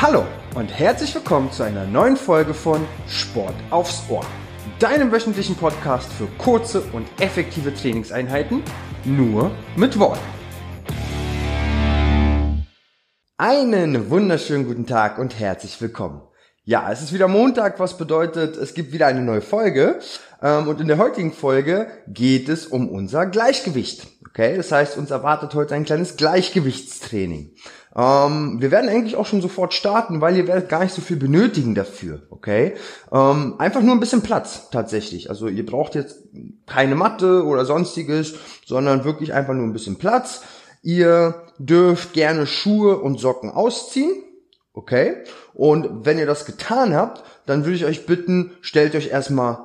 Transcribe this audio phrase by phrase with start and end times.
[0.00, 4.24] Hallo und herzlich willkommen zu einer neuen Folge von Sport aufs Ohr,
[4.78, 8.62] deinem wöchentlichen Podcast für kurze und effektive Trainingseinheiten,
[9.04, 10.20] nur mit Worten.
[13.38, 16.22] Einen wunderschönen guten Tag und herzlich willkommen.
[16.62, 19.98] Ja, es ist wieder Montag, was bedeutet, es gibt wieder eine neue Folge.
[20.40, 24.06] Ähm, und in der heutigen Folge geht es um unser Gleichgewicht.
[24.28, 27.56] Okay, das heißt, uns erwartet heute ein kleines Gleichgewichtstraining.
[27.96, 31.16] Ähm, wir werden eigentlich auch schon sofort starten, weil ihr werdet gar nicht so viel
[31.16, 32.74] benötigen dafür, okay?
[33.12, 35.30] Ähm, einfach nur ein bisschen Platz tatsächlich.
[35.30, 36.18] Also ihr braucht jetzt
[36.66, 38.34] keine Matte oder sonstiges,
[38.66, 40.42] sondern wirklich einfach nur ein bisschen Platz.
[40.82, 44.22] Ihr dürft gerne Schuhe und Socken ausziehen,
[44.72, 45.24] okay?
[45.54, 49.58] Und wenn ihr das getan habt, dann würde ich euch bitten, stellt euch erstmal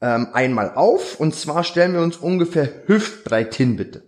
[0.00, 4.02] ähm, einmal auf und zwar stellen wir uns ungefähr hüftbreit hin, bitte.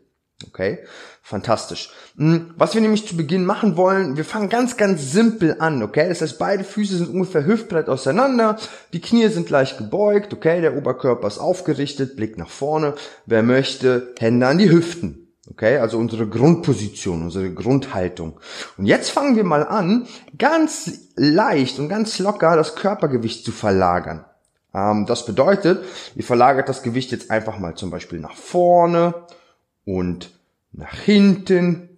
[0.48, 0.80] Okay,
[1.24, 1.90] fantastisch.
[2.18, 6.06] Hm, was wir nämlich zu Beginn machen wollen, wir fangen ganz, ganz simpel an, okay?
[6.06, 8.58] Das heißt, beide Füße sind ungefähr hüftbreit auseinander,
[8.92, 10.60] die Knie sind leicht gebeugt, okay?
[10.60, 12.94] Der Oberkörper ist aufgerichtet, Blick nach vorne.
[13.24, 15.20] Wer möchte, Hände an die Hüften.
[15.50, 18.40] Okay, also unsere Grundposition, unsere Grundhaltung.
[18.78, 20.06] Und jetzt fangen wir mal an,
[20.38, 24.24] ganz leicht und ganz locker das Körpergewicht zu verlagern.
[24.74, 29.14] Ähm, das bedeutet, ihr verlagert das Gewicht jetzt einfach mal zum Beispiel nach vorne
[29.84, 30.30] und
[30.76, 31.88] nach hinten,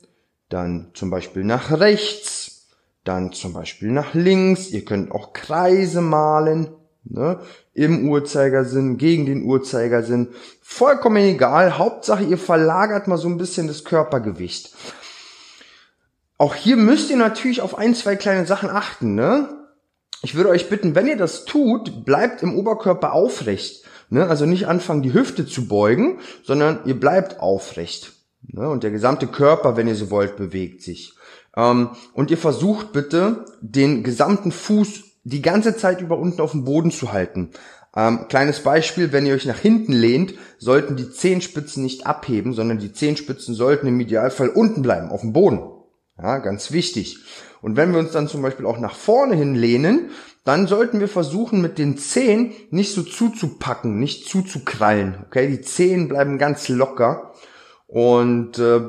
[0.48, 2.68] dann zum Beispiel nach rechts,
[3.04, 4.70] dann zum Beispiel nach links.
[4.70, 6.68] Ihr könnt auch Kreise malen,
[7.04, 7.40] ne?
[7.74, 10.28] im Uhrzeigersinn, gegen den Uhrzeigersinn.
[10.62, 11.78] Vollkommen egal.
[11.78, 14.74] Hauptsache, ihr verlagert mal so ein bisschen das Körpergewicht.
[16.38, 19.48] Auch hier müsst ihr natürlich auf ein, zwei kleine Sachen achten, ne?
[20.22, 23.84] Ich würde euch bitten, wenn ihr das tut, bleibt im Oberkörper aufrecht.
[24.08, 24.26] Ne?
[24.26, 28.15] Also nicht anfangen, die Hüfte zu beugen, sondern ihr bleibt aufrecht.
[28.48, 28.68] Ne?
[28.68, 31.14] Und der gesamte Körper, wenn ihr so wollt, bewegt sich.
[31.56, 36.64] Ähm, und ihr versucht bitte, den gesamten Fuß die ganze Zeit über unten auf dem
[36.64, 37.50] Boden zu halten.
[37.96, 42.78] Ähm, kleines Beispiel, wenn ihr euch nach hinten lehnt, sollten die Zehenspitzen nicht abheben, sondern
[42.78, 45.60] die Zehenspitzen sollten im Idealfall unten bleiben, auf dem Boden.
[46.18, 47.18] Ja, ganz wichtig.
[47.62, 50.10] Und wenn wir uns dann zum Beispiel auch nach vorne hin lehnen,
[50.44, 55.24] dann sollten wir versuchen, mit den Zehen nicht so zuzupacken, nicht zuzukrallen.
[55.26, 57.32] Okay, die Zehen bleiben ganz locker
[57.86, 58.80] und äh,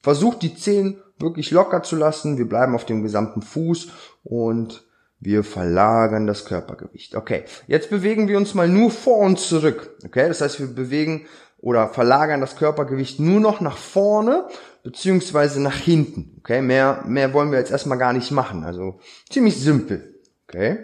[0.00, 2.38] versucht die Zehen wirklich locker zu lassen.
[2.38, 3.88] Wir bleiben auf dem gesamten Fuß
[4.24, 4.84] und
[5.20, 7.16] wir verlagern das Körpergewicht.
[7.16, 9.96] Okay, jetzt bewegen wir uns mal nur vor und zurück.
[10.04, 11.26] Okay, das heißt, wir bewegen
[11.60, 14.46] oder verlagern das Körpergewicht nur noch nach vorne
[14.84, 16.36] beziehungsweise nach hinten.
[16.38, 18.64] Okay, mehr, mehr wollen wir jetzt erstmal gar nicht machen.
[18.64, 20.14] Also ziemlich simpel.
[20.46, 20.78] Okay,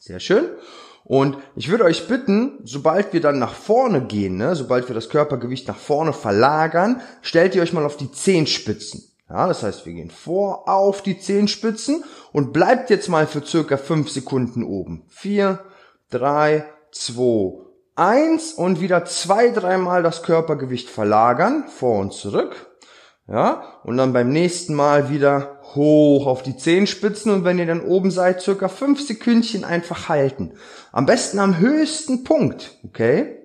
[0.00, 0.44] sehr schön.
[1.04, 5.10] Und ich würde euch bitten, sobald wir dann nach vorne gehen, ne, sobald wir das
[5.10, 9.04] Körpergewicht nach vorne verlagern, stellt ihr euch mal auf die Zehenspitzen.
[9.28, 13.76] Ja, das heißt, wir gehen vor auf die Zehenspitzen und bleibt jetzt mal für circa
[13.76, 15.04] fünf Sekunden oben.
[15.08, 15.60] Vier,
[16.10, 17.60] drei, zwei,
[17.96, 22.70] eins und wieder zwei, dreimal das Körpergewicht verlagern, vor und zurück.
[23.26, 27.80] Ja, und dann beim nächsten Mal wieder hoch auf die Zehenspitzen und wenn ihr dann
[27.80, 30.52] oben seid, circa fünf Sekündchen einfach halten.
[30.92, 33.38] Am besten am höchsten Punkt, okay?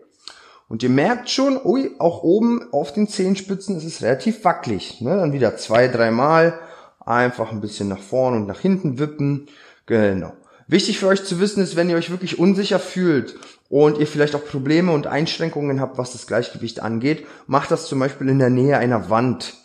[0.68, 5.02] Und ihr merkt schon, ui, auch oben auf den Zehenspitzen ist es relativ wackelig.
[5.02, 5.18] Ne?
[5.18, 6.60] Dann wieder zwei, dreimal
[7.04, 9.48] einfach ein bisschen nach vorne und nach hinten wippen.
[9.88, 10.34] Genau.
[10.68, 13.36] Wichtig für euch zu wissen ist, wenn ihr euch wirklich unsicher fühlt
[13.70, 17.98] und ihr vielleicht auch Probleme und Einschränkungen habt, was das Gleichgewicht angeht, macht das zum
[17.98, 19.56] Beispiel in der Nähe einer Wand.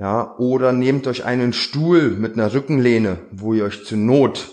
[0.00, 4.48] Ja, oder nehmt euch einen Stuhl mit einer Rückenlehne, wo ihr euch zur Not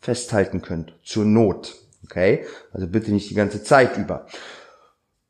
[0.00, 0.92] festhalten könnt.
[1.04, 1.76] Zur Not.
[2.02, 2.44] Okay?
[2.72, 4.26] Also bitte nicht die ganze Zeit über.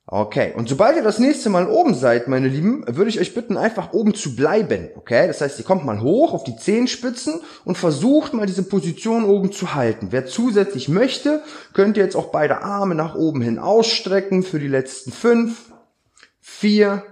[0.07, 3.59] Okay, und sobald ihr das nächste Mal oben seid, meine Lieben, würde ich euch bitten,
[3.59, 4.89] einfach oben zu bleiben.
[4.97, 9.25] Okay, das heißt, ihr kommt mal hoch auf die Zehenspitzen und versucht mal diese Position
[9.25, 10.09] oben zu halten.
[10.13, 11.43] Wer zusätzlich möchte,
[11.75, 15.75] könnt ihr jetzt auch beide Arme nach oben hin ausstrecken für die letzten fünf,
[16.41, 17.03] vier,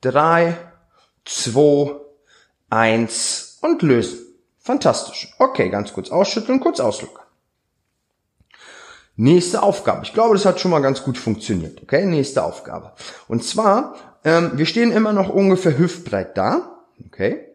[0.00, 0.56] drei,
[1.24, 1.96] zwei,
[2.70, 4.20] eins und lösen.
[4.58, 5.34] Fantastisch.
[5.38, 7.24] Okay, ganz kurz ausschütteln, kurz auslockern.
[9.16, 10.04] Nächste Aufgabe.
[10.04, 11.82] Ich glaube, das hat schon mal ganz gut funktioniert.
[11.82, 12.92] Okay, nächste Aufgabe.
[13.28, 16.82] Und zwar, ähm, wir stehen immer noch ungefähr hüftbreit da.
[17.06, 17.46] Okay.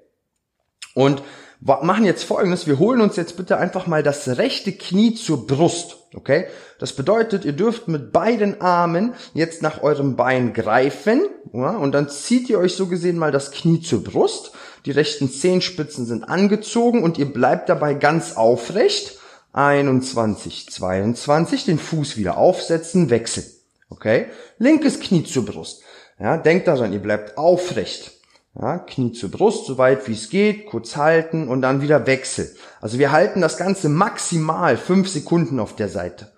[0.93, 1.21] Und
[1.59, 2.67] machen jetzt folgendes.
[2.67, 5.97] Wir holen uns jetzt bitte einfach mal das rechte Knie zur Brust.
[6.13, 6.47] Okay.
[6.79, 11.21] Das bedeutet, ihr dürft mit beiden Armen jetzt nach eurem Bein greifen.
[11.51, 14.53] Ja, und dann zieht ihr euch so gesehen mal das Knie zur Brust.
[14.85, 19.17] Die rechten Zehenspitzen sind angezogen und ihr bleibt dabei ganz aufrecht
[19.51, 23.45] 21, 22, den Fuß wieder aufsetzen, wechseln.
[23.89, 24.27] Okay?
[24.57, 25.81] Linkes Knie zur Brust.
[26.19, 28.18] Ja, denkt daran, ihr bleibt aufrecht.
[28.55, 32.53] Ja, Knie zur Brust, so weit wie es geht, kurz halten und dann wieder Wechsel.
[32.81, 36.31] Also wir halten das Ganze maximal fünf Sekunden auf der Seite.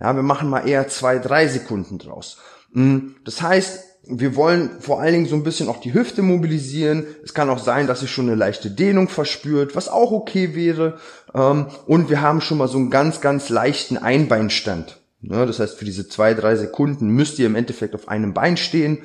[0.00, 2.38] Ja, wir machen mal eher zwei, drei Sekunden draus.
[2.72, 7.06] Hm, das heißt, wir wollen vor allen Dingen so ein bisschen auch die Hüfte mobilisieren.
[7.24, 10.98] Es kann auch sein, dass ihr schon eine leichte Dehnung verspürt, was auch okay wäre.
[11.34, 15.00] Ähm, und wir haben schon mal so einen ganz, ganz leichten Einbeinstand.
[15.22, 18.98] Das heißt, für diese zwei, drei Sekunden müsst ihr im Endeffekt auf einem Bein stehen.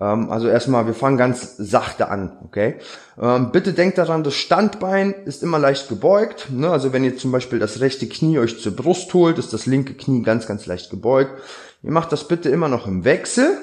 [0.00, 2.76] Ähm, also erstmal, wir fangen ganz sachte an, okay?
[3.20, 6.48] Ähm, bitte denkt daran, das Standbein ist immer leicht gebeugt.
[6.50, 6.70] Ne?
[6.70, 9.94] Also wenn ihr zum Beispiel das rechte Knie euch zur Brust holt, ist das linke
[9.94, 11.40] Knie ganz, ganz leicht gebeugt.
[11.82, 13.58] Ihr macht das bitte immer noch im Wechsel.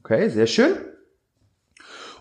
[0.00, 0.76] Okay, sehr schön.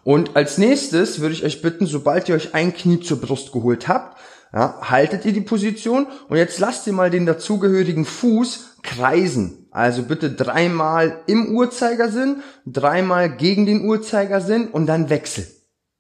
[0.04, 3.90] Und als nächstes würde ich euch bitten, sobald ihr euch ein Knie zur Brust geholt
[3.90, 4.18] habt,
[4.54, 9.67] ja, haltet ihr die Position und jetzt lasst ihr mal den dazugehörigen Fuß kreisen.
[9.78, 15.46] Also bitte dreimal im Uhrzeigersinn, dreimal gegen den Uhrzeigersinn und dann Wechsel.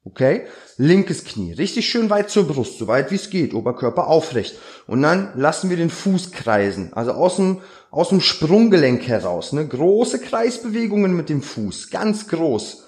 [0.04, 0.48] Okay?
[0.78, 4.58] Linkes Knie, richtig schön weit zur Brust, so weit wie es geht, Oberkörper aufrecht.
[4.88, 9.54] Und dann lassen wir den Fuß kreisen, also aus dem, aus dem Sprunggelenk heraus.
[9.54, 9.68] Ne?
[9.68, 12.84] Große Kreisbewegungen mit dem Fuß, ganz groß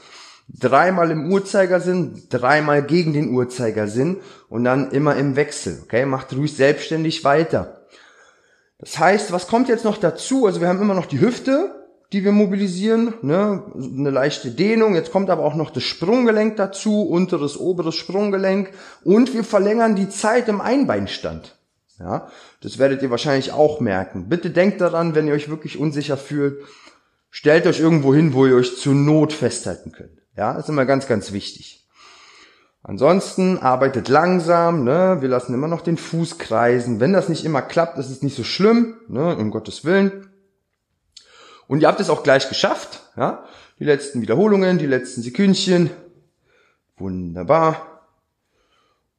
[0.52, 5.82] dreimal im Uhrzeigersinn, dreimal gegen den Uhrzeigersinn und dann immer im Wechsel.
[5.84, 7.79] Okay, macht ruhig selbstständig weiter.
[8.80, 10.46] Das heißt, was kommt jetzt noch dazu?
[10.46, 11.76] Also wir haben immer noch die Hüfte,
[12.12, 13.64] die wir mobilisieren, ne?
[13.76, 14.96] eine leichte Dehnung.
[14.96, 18.72] Jetzt kommt aber auch noch das Sprunggelenk dazu, unteres, oberes Sprunggelenk
[19.04, 21.56] und wir verlängern die Zeit im Einbeinstand.
[22.00, 22.30] Ja,
[22.62, 24.30] das werdet ihr wahrscheinlich auch merken.
[24.30, 26.64] Bitte denkt daran, wenn ihr euch wirklich unsicher fühlt,
[27.30, 30.18] stellt euch irgendwo hin, wo ihr euch zur Not festhalten könnt.
[30.38, 31.79] Ja, ist immer ganz, ganz wichtig.
[32.82, 35.18] Ansonsten arbeitet langsam, ne?
[35.20, 37.00] wir lassen immer noch den Fuß kreisen.
[37.00, 39.36] Wenn das nicht immer klappt, ist es nicht so schlimm, ne?
[39.36, 40.30] um Gottes Willen.
[41.68, 43.02] Und ihr habt es auch gleich geschafft.
[43.18, 43.44] Ja?
[43.80, 45.90] Die letzten Wiederholungen, die letzten Sekündchen.
[46.98, 48.02] Wunderbar.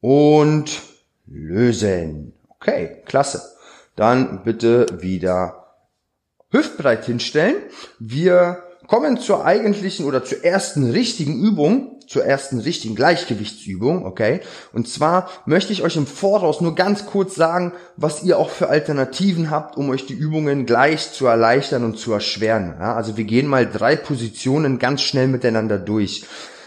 [0.01, 0.81] Und
[1.27, 2.33] lösen.
[2.49, 3.43] Okay, klasse.
[3.95, 5.75] Dann bitte wieder
[6.51, 7.57] hüftbreit hinstellen.
[7.99, 14.41] Wir kommen zur eigentlichen oder zur ersten richtigen Übung, zur ersten richtigen Gleichgewichtsübung, okay?
[14.73, 18.69] Und zwar möchte ich euch im Voraus nur ganz kurz sagen, was ihr auch für
[18.69, 22.75] Alternativen habt, um euch die Übungen gleich zu erleichtern und zu erschweren.
[22.81, 22.97] Ja?
[22.97, 26.25] Also wir gehen mal drei Positionen ganz schnell miteinander durch.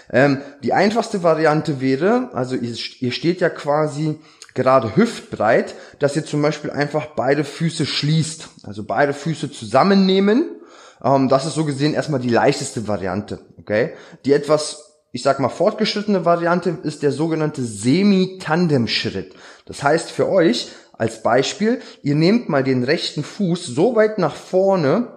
[0.10, 4.19] Ähm, die einfachste Variante wäre, also ihr, ihr steht ja quasi
[4.54, 8.48] gerade hüftbreit, dass ihr zum Beispiel einfach beide Füße schließt.
[8.63, 10.45] Also beide Füße zusammennehmen
[11.04, 13.92] ähm, das ist so gesehen erstmal die leichteste Variante, okay?
[14.24, 19.36] Die etwas, ich sag mal, fortgeschrittene Variante ist der sogenannte Semi-Tandem-Schritt.
[19.65, 24.36] Das heißt für euch, als Beispiel, ihr nehmt mal den rechten Fuß so weit nach
[24.36, 25.13] vorne,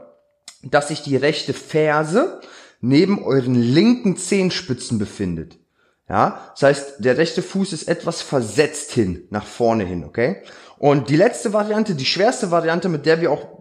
[0.63, 2.43] dass sich die rechte Ferse
[2.83, 5.59] neben euren linken Zehenspitzen befindet.
[6.11, 10.43] Ja, das heißt, der rechte Fuß ist etwas versetzt hin, nach vorne hin, okay?
[10.79, 13.56] Und die letzte Variante, die schwerste Variante, mit der wir auch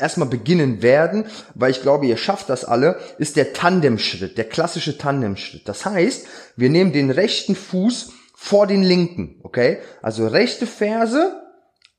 [0.00, 4.98] erstmal beginnen werden, weil ich glaube, ihr schafft das alle, ist der Tandemschritt, der klassische
[4.98, 5.68] Tandemschritt.
[5.68, 6.26] Das heißt,
[6.56, 9.78] wir nehmen den rechten Fuß vor den linken, okay?
[10.02, 11.40] Also rechte Ferse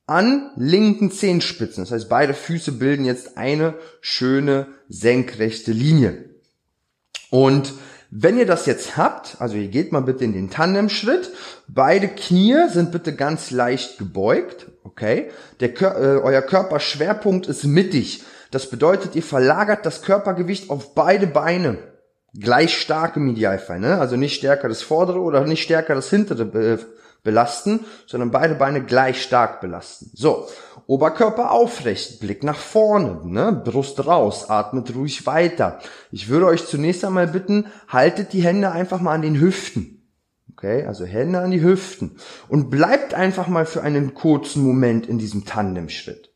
[0.07, 1.83] an linken Zehenspitzen.
[1.83, 6.31] Das heißt, beide Füße bilden jetzt eine schöne senkrechte Linie.
[7.29, 7.73] Und
[8.09, 11.31] wenn ihr das jetzt habt, also ihr geht mal bitte in den Tandemschritt,
[11.69, 15.31] beide Knie sind bitte ganz leicht gebeugt, okay?
[15.59, 18.23] Der, äh, euer Körperschwerpunkt ist mittig.
[18.51, 21.77] Das bedeutet, ihr verlagert das Körpergewicht auf beide Beine.
[22.33, 23.99] Gleich stark im Idealfall, ne?
[23.99, 26.79] Also nicht stärker das vordere oder nicht stärker das hintere be
[27.23, 30.09] belasten, sondern beide Beine gleich stark belasten.
[30.15, 30.47] So,
[30.87, 33.61] Oberkörper aufrecht, Blick nach vorne, ne?
[33.63, 35.79] Brust raus, atmet ruhig weiter.
[36.11, 40.00] Ich würde euch zunächst einmal bitten, haltet die Hände einfach mal an den Hüften.
[40.61, 45.17] Okay, also Hände an die Hüften und bleibt einfach mal für einen kurzen Moment in
[45.17, 46.31] diesem Tandemschritt.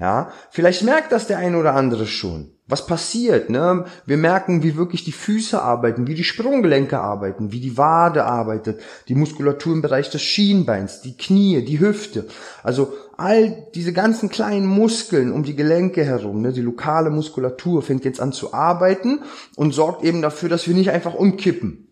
[0.00, 2.50] Ja, vielleicht merkt das der eine oder andere schon.
[2.66, 3.84] Was passiert, ne?
[4.04, 8.80] Wir merken, wie wirklich die Füße arbeiten, wie die Sprunggelenke arbeiten, wie die Wade arbeitet,
[9.06, 12.26] die Muskulatur im Bereich des Schienbeins, die Knie, die Hüfte.
[12.64, 16.52] Also all diese ganzen kleinen Muskeln um die Gelenke herum, ne?
[16.52, 19.20] Die lokale Muskulatur fängt jetzt an zu arbeiten
[19.54, 21.84] und sorgt eben dafür, dass wir nicht einfach umkippen.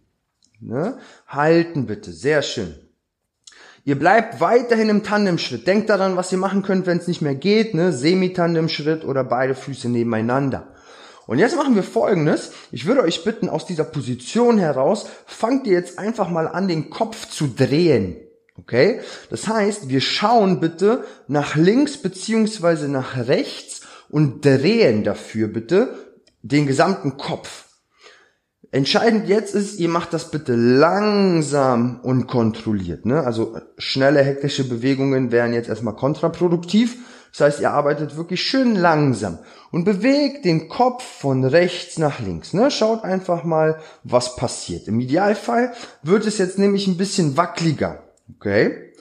[0.61, 0.97] Ne?
[1.27, 2.75] Halten bitte, sehr schön.
[3.85, 5.67] Ihr bleibt weiterhin im Tandemschritt.
[5.67, 7.73] Denkt daran, was ihr machen könnt, wenn es nicht mehr geht.
[7.75, 7.93] Ne?
[7.93, 10.75] Semi-Tandemschritt oder beide Füße nebeneinander.
[11.27, 12.53] Und jetzt machen wir folgendes.
[12.73, 16.91] Ich würde euch bitten, aus dieser Position heraus, fangt ihr jetzt einfach mal an, den
[16.91, 18.17] Kopf zu drehen.
[18.59, 19.01] Okay?
[19.31, 25.95] Das heißt, wir schauen bitte nach links beziehungsweise nach rechts und drehen dafür bitte
[26.43, 27.66] den gesamten Kopf.
[28.73, 33.07] Entscheidend jetzt ist, ihr macht das bitte langsam und kontrolliert.
[33.07, 33.23] Ne?
[33.23, 36.97] Also schnelle, hektische Bewegungen wären jetzt erstmal kontraproduktiv.
[37.31, 39.39] Das heißt, ihr arbeitet wirklich schön langsam
[39.71, 42.55] und bewegt den Kopf von rechts nach links.
[42.55, 42.71] Ne?
[42.71, 44.89] Schaut einfach mal, was passiert.
[44.89, 48.03] Im Idealfall wird es jetzt nämlich ein bisschen wackeliger.
[48.37, 48.93] Okay?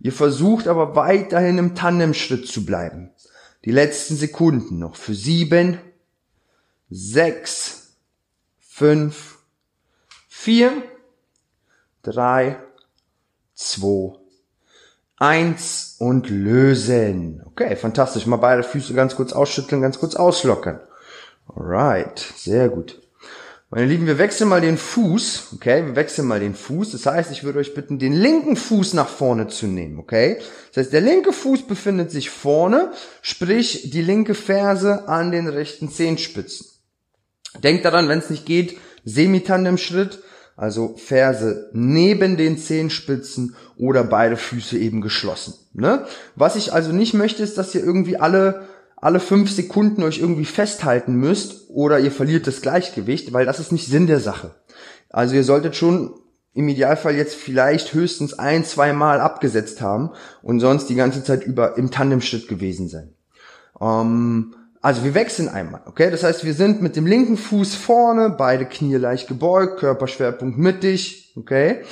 [0.00, 3.10] Ihr versucht aber weiterhin im Tandemschritt zu bleiben.
[3.64, 5.78] Die letzten Sekunden noch für sieben,
[6.90, 7.83] sechs,
[8.76, 9.38] fünf,
[10.26, 10.72] vier,
[12.02, 12.56] drei,
[13.54, 14.18] zwei,
[15.16, 17.40] eins und lösen.
[17.46, 18.26] Okay, fantastisch.
[18.26, 20.80] Mal beide Füße ganz kurz ausschütteln, ganz kurz auslockern.
[21.46, 23.00] Alright, sehr gut.
[23.70, 25.86] Meine Lieben, wir wechseln mal den Fuß, okay?
[25.86, 26.90] Wir wechseln mal den Fuß.
[26.90, 30.38] Das heißt, ich würde euch bitten, den linken Fuß nach vorne zu nehmen, okay?
[30.72, 32.90] Das heißt, der linke Fuß befindet sich vorne,
[33.22, 36.73] sprich die linke Ferse an den rechten Zehenspitzen.
[37.62, 40.20] Denkt daran, wenn es nicht geht, Semitandem-Schritt,
[40.56, 45.54] also Ferse neben den Zehenspitzen oder beide Füße eben geschlossen.
[45.72, 46.06] Ne?
[46.36, 48.68] Was ich also nicht möchte, ist, dass ihr irgendwie alle
[49.04, 53.70] alle fünf Sekunden euch irgendwie festhalten müsst oder ihr verliert das Gleichgewicht, weil das ist
[53.70, 54.54] nicht Sinn der Sache.
[55.10, 56.14] Also ihr solltet schon
[56.54, 61.44] im Idealfall jetzt vielleicht höchstens ein, zwei Mal abgesetzt haben und sonst die ganze Zeit
[61.44, 63.12] über im Tandemschritt gewesen sein.
[63.78, 66.10] Ähm, also wir wechseln einmal, okay?
[66.10, 71.32] Das heißt, wir sind mit dem linken Fuß vorne, beide Knie leicht gebeugt, Körperschwerpunkt mittig,
[71.36, 71.86] okay?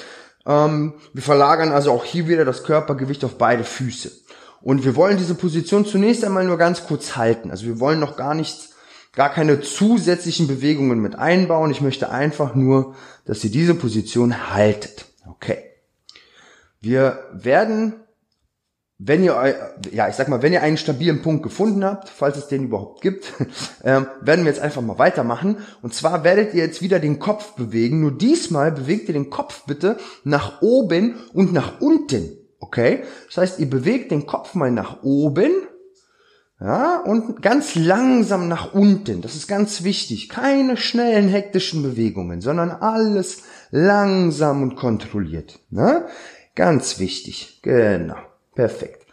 [0.44, 4.12] Ähm, wir verlagern also auch hier wieder das Körpergewicht auf beide Füße.
[4.60, 7.50] Und wir wollen diese Position zunächst einmal nur ganz kurz halten.
[7.50, 8.74] Also wir wollen noch gar nichts,
[9.14, 11.70] gar keine zusätzlichen Bewegungen mit einbauen.
[11.70, 12.94] Ich möchte einfach nur,
[13.24, 15.06] dass ihr diese Position haltet.
[15.26, 15.64] Okay.
[16.82, 18.01] Wir werden,
[19.04, 22.46] wenn ihr, ja, ich sag mal, wenn ihr einen stabilen Punkt gefunden habt, falls es
[22.46, 23.32] den überhaupt gibt,
[23.84, 25.58] ähm, werden wir jetzt einfach mal weitermachen.
[25.82, 28.00] Und zwar werdet ihr jetzt wieder den Kopf bewegen.
[28.00, 32.36] Nur diesmal bewegt ihr den Kopf bitte nach oben und nach unten.
[32.60, 33.02] Okay?
[33.26, 35.50] Das heißt, ihr bewegt den Kopf mal nach oben,
[36.60, 39.20] ja, und ganz langsam nach unten.
[39.20, 40.28] Das ist ganz wichtig.
[40.28, 43.42] Keine schnellen, hektischen Bewegungen, sondern alles
[43.72, 45.58] langsam und kontrolliert.
[45.70, 46.06] Ne?
[46.54, 47.58] Ganz wichtig.
[47.62, 48.14] Genau.
[48.54, 49.06] Perfekt.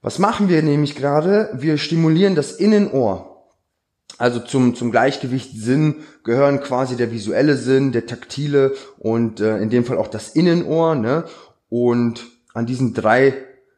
[0.00, 1.50] Was machen wir nämlich gerade?
[1.54, 3.32] Wir stimulieren das Innenohr.
[4.18, 9.84] Also zum, zum Gleichgewichtssinn gehören quasi der visuelle Sinn, der taktile und äh, in dem
[9.84, 10.94] Fall auch das Innenohr.
[10.94, 11.24] Ne?
[11.68, 13.34] Und an diesen drei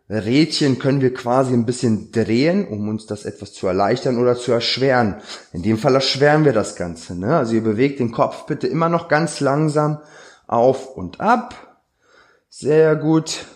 [0.08, 4.52] Rädchen können wir quasi ein bisschen drehen, um uns das etwas zu erleichtern oder zu
[4.52, 5.16] erschweren.
[5.52, 7.18] In dem Fall erschweren wir das Ganze.
[7.18, 7.36] Ne?
[7.36, 10.00] Also ihr bewegt den Kopf bitte immer noch ganz langsam
[10.46, 11.78] auf und ab.
[12.50, 13.46] Sehr gut.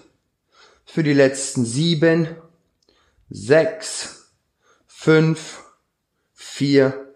[0.91, 2.35] Für die letzten sieben,
[3.29, 4.33] sechs,
[4.87, 5.63] fünf,
[6.33, 7.13] vier,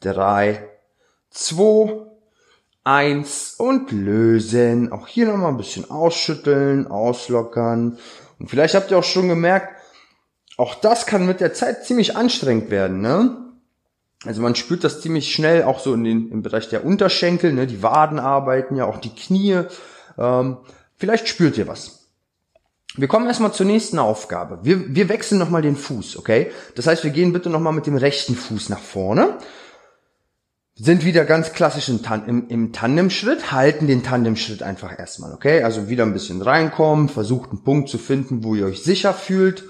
[0.00, 0.68] drei,
[1.30, 2.06] zwei,
[2.82, 4.90] eins und lösen.
[4.90, 7.98] Auch hier nochmal ein bisschen ausschütteln, auslockern.
[8.40, 9.80] Und vielleicht habt ihr auch schon gemerkt,
[10.56, 13.36] auch das kann mit der Zeit ziemlich anstrengend werden, ne?
[14.24, 17.68] Also man spürt das ziemlich schnell auch so in den, im Bereich der Unterschenkel, ne?
[17.68, 19.62] Die Waden arbeiten ja, auch die Knie.
[20.18, 20.56] Ähm,
[20.96, 21.97] vielleicht spürt ihr was.
[22.98, 24.60] Wir kommen erstmal zur nächsten Aufgabe.
[24.62, 26.50] Wir, wir wechseln nochmal den Fuß, okay?
[26.74, 29.38] Das heißt, wir gehen bitte nochmal mit dem rechten Fuß nach vorne
[30.80, 35.62] sind wieder ganz klassisch im, Tan im, im Tandemschritt, halten den Tandemschritt einfach erstmal, okay?
[35.62, 39.64] Also wieder ein bisschen reinkommen, versucht einen Punkt zu finden, wo ihr euch sicher fühlt,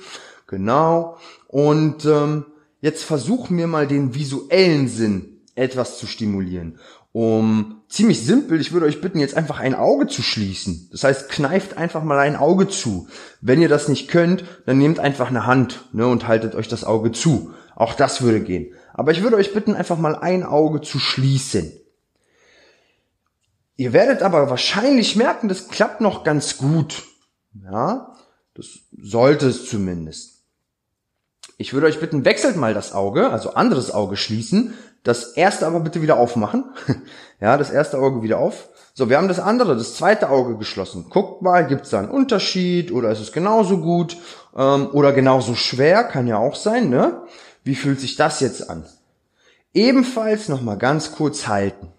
[0.46, 1.16] genau.
[1.46, 2.44] Und ähm,
[2.82, 6.78] jetzt versuchen wir mal den visuellen Sinn etwas zu stimulieren.
[7.12, 10.88] Um ziemlich simpel, ich würde euch bitten, jetzt einfach ein Auge zu schließen.
[10.92, 13.08] Das heißt, kneift einfach mal ein Auge zu.
[13.40, 16.84] Wenn ihr das nicht könnt, dann nehmt einfach eine Hand ne, und haltet euch das
[16.84, 17.54] Auge zu.
[17.74, 18.74] Auch das würde gehen.
[18.92, 21.72] Aber ich würde euch bitten, einfach mal ein Auge zu schließen.
[23.76, 27.04] Ihr werdet aber wahrscheinlich merken, das klappt noch ganz gut.
[27.62, 28.12] Ja,
[28.54, 30.42] das sollte es zumindest.
[31.58, 35.80] Ich würde euch bitten, wechselt mal das Auge, also anderes Auge schließen, das erste aber
[35.80, 36.64] bitte wieder aufmachen.
[37.40, 38.68] ja, das erste Auge wieder auf.
[38.94, 41.06] So, wir haben das andere, das zweite Auge geschlossen.
[41.08, 44.16] Guckt mal, gibt es da einen Unterschied oder ist es genauso gut
[44.56, 47.22] ähm, oder genauso schwer, kann ja auch sein, ne?
[47.62, 48.84] Wie fühlt sich das jetzt an?
[49.72, 51.92] Ebenfalls nochmal ganz kurz halten.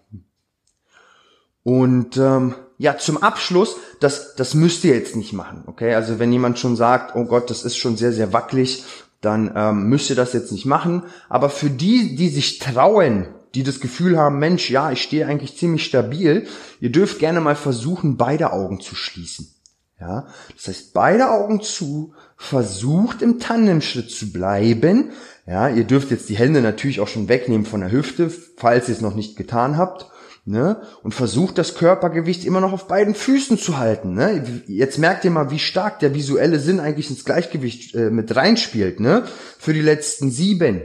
[1.62, 5.94] Und ähm, ja, zum Abschluss, das, das müsst ihr jetzt nicht machen, okay?
[5.94, 8.84] Also wenn jemand schon sagt, oh Gott, das ist schon sehr, sehr wackelig,
[9.20, 11.04] dann ähm, müsst ihr das jetzt nicht machen.
[11.28, 15.56] Aber für die, die sich trauen, die das Gefühl haben, Mensch, ja, ich stehe eigentlich
[15.56, 16.46] ziemlich stabil,
[16.80, 19.54] ihr dürft gerne mal versuchen, beide Augen zu schließen.
[20.00, 25.10] Ja, das heißt, beide Augen zu, versucht im Tandemschritt zu bleiben.
[25.46, 28.94] Ja, ihr dürft jetzt die Hände natürlich auch schon wegnehmen von der Hüfte, falls ihr
[28.94, 30.06] es noch nicht getan habt.
[30.44, 30.80] Ne?
[31.02, 34.14] Und versucht das Körpergewicht immer noch auf beiden Füßen zu halten.
[34.14, 34.62] Ne?
[34.66, 39.00] Jetzt merkt ihr mal, wie stark der visuelle Sinn eigentlich ins Gleichgewicht äh, mit reinspielt.
[39.00, 39.24] Ne?
[39.58, 40.82] Für die letzten sieben,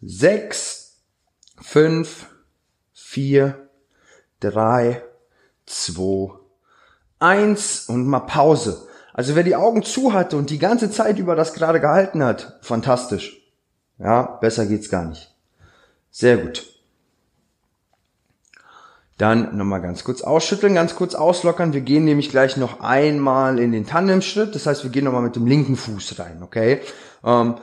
[0.00, 1.00] sechs,
[1.60, 2.26] fünf,
[2.92, 3.68] vier,
[4.40, 5.02] drei,
[5.66, 6.30] zwei,
[7.18, 8.86] eins und mal Pause.
[9.12, 12.58] Also wer die Augen zu hatte und die ganze Zeit über das gerade gehalten hat,
[12.62, 13.42] fantastisch.
[13.98, 15.34] Ja, besser geht's gar nicht.
[16.10, 16.71] Sehr gut.
[19.22, 21.72] Dann nochmal ganz kurz ausschütteln, ganz kurz auslockern.
[21.72, 24.56] Wir gehen nämlich gleich noch einmal in den Tandemschritt.
[24.56, 26.80] Das heißt, wir gehen nochmal mit dem linken Fuß rein, okay?
[27.24, 27.54] Ähm,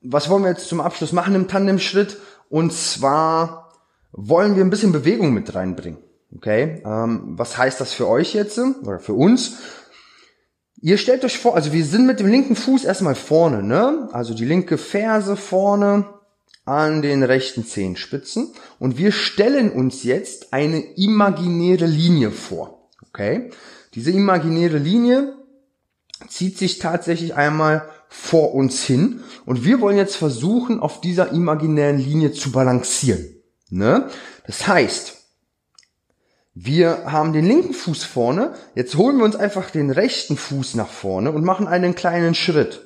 [0.00, 2.16] was wollen wir jetzt zum Abschluss machen im Tandemschritt?
[2.48, 3.70] Und zwar
[4.10, 6.00] wollen wir ein bisschen Bewegung mit reinbringen.
[6.34, 9.58] Okay, ähm, was heißt das für euch jetzt oder für uns?
[10.80, 14.08] Ihr stellt euch vor, also wir sind mit dem linken Fuß erstmal vorne, ne?
[14.10, 16.15] Also die linke Ferse vorne
[16.66, 22.90] an den rechten Zehenspitzen und wir stellen uns jetzt eine imaginäre Linie vor.
[23.08, 23.50] Okay?
[23.94, 25.36] Diese imaginäre Linie
[26.28, 31.98] zieht sich tatsächlich einmal vor uns hin und wir wollen jetzt versuchen, auf dieser imaginären
[31.98, 33.24] Linie zu balancieren.
[33.70, 34.08] Ne?
[34.46, 35.16] Das heißt,
[36.54, 40.88] wir haben den linken Fuß vorne, jetzt holen wir uns einfach den rechten Fuß nach
[40.88, 42.82] vorne und machen einen kleinen Schritt.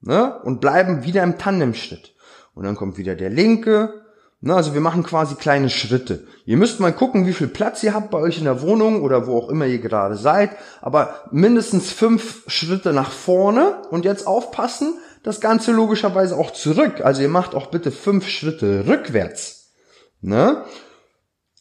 [0.00, 0.40] Ne?
[0.42, 2.14] Und bleiben wieder im Tandemschritt.
[2.54, 4.02] Und dann kommt wieder der linke.
[4.40, 4.54] Ne?
[4.54, 6.26] Also wir machen quasi kleine Schritte.
[6.46, 9.26] Ihr müsst mal gucken, wie viel Platz ihr habt bei euch in der Wohnung oder
[9.26, 10.50] wo auch immer ihr gerade seid.
[10.80, 13.82] Aber mindestens fünf Schritte nach vorne.
[13.90, 17.02] Und jetzt aufpassen, das Ganze logischerweise auch zurück.
[17.02, 19.72] Also ihr macht auch bitte fünf Schritte rückwärts.
[20.20, 20.64] Ne?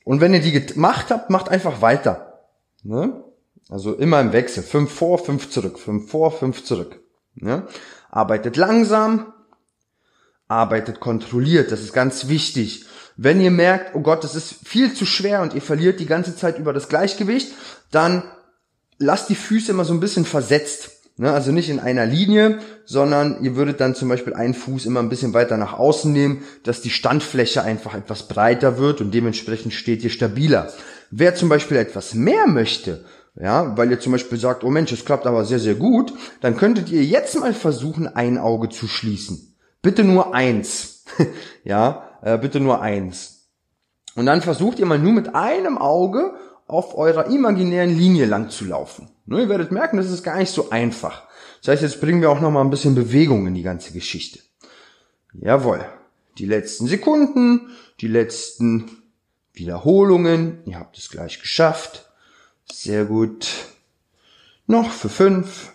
[0.05, 2.39] Und wenn ihr die gemacht habt, macht einfach weiter.
[2.83, 3.23] Ne?
[3.69, 4.63] Also immer im Wechsel.
[4.63, 5.77] Fünf vor, fünf zurück.
[5.77, 6.99] Fünf vor, fünf zurück.
[7.35, 7.67] Ne?
[8.09, 9.33] Arbeitet langsam,
[10.49, 11.71] arbeitet kontrolliert.
[11.71, 12.85] Das ist ganz wichtig.
[13.15, 16.35] Wenn ihr merkt, oh Gott, das ist viel zu schwer und ihr verliert die ganze
[16.35, 17.53] Zeit über das Gleichgewicht,
[17.91, 18.23] dann
[18.97, 20.91] lasst die Füße immer so ein bisschen versetzt.
[21.17, 25.01] Ne, also nicht in einer Linie, sondern ihr würdet dann zum Beispiel einen Fuß immer
[25.01, 29.73] ein bisschen weiter nach außen nehmen, dass die Standfläche einfach etwas breiter wird und dementsprechend
[29.73, 30.71] steht ihr stabiler.
[31.11, 33.03] Wer zum Beispiel etwas mehr möchte,
[33.35, 36.55] ja, weil ihr zum Beispiel sagt, oh Mensch, es klappt aber sehr, sehr gut, dann
[36.55, 39.48] könntet ihr jetzt mal versuchen, ein Auge zu schließen.
[39.81, 41.05] Bitte nur eins.
[41.63, 43.47] ja, äh, bitte nur eins.
[44.15, 46.33] Und dann versucht ihr mal nur mit einem Auge
[46.67, 49.09] auf eurer imaginären Linie lang zu laufen.
[49.25, 51.23] Ne, ihr werdet merken, das ist gar nicht so einfach.
[51.61, 54.39] Das heißt, jetzt bringen wir auch noch mal ein bisschen Bewegung in die ganze Geschichte.
[55.33, 55.85] Jawohl.
[56.37, 58.89] Die letzten Sekunden, die letzten
[59.53, 60.59] Wiederholungen.
[60.65, 62.09] Ihr habt es gleich geschafft.
[62.71, 63.47] Sehr gut.
[64.67, 65.73] Noch für fünf,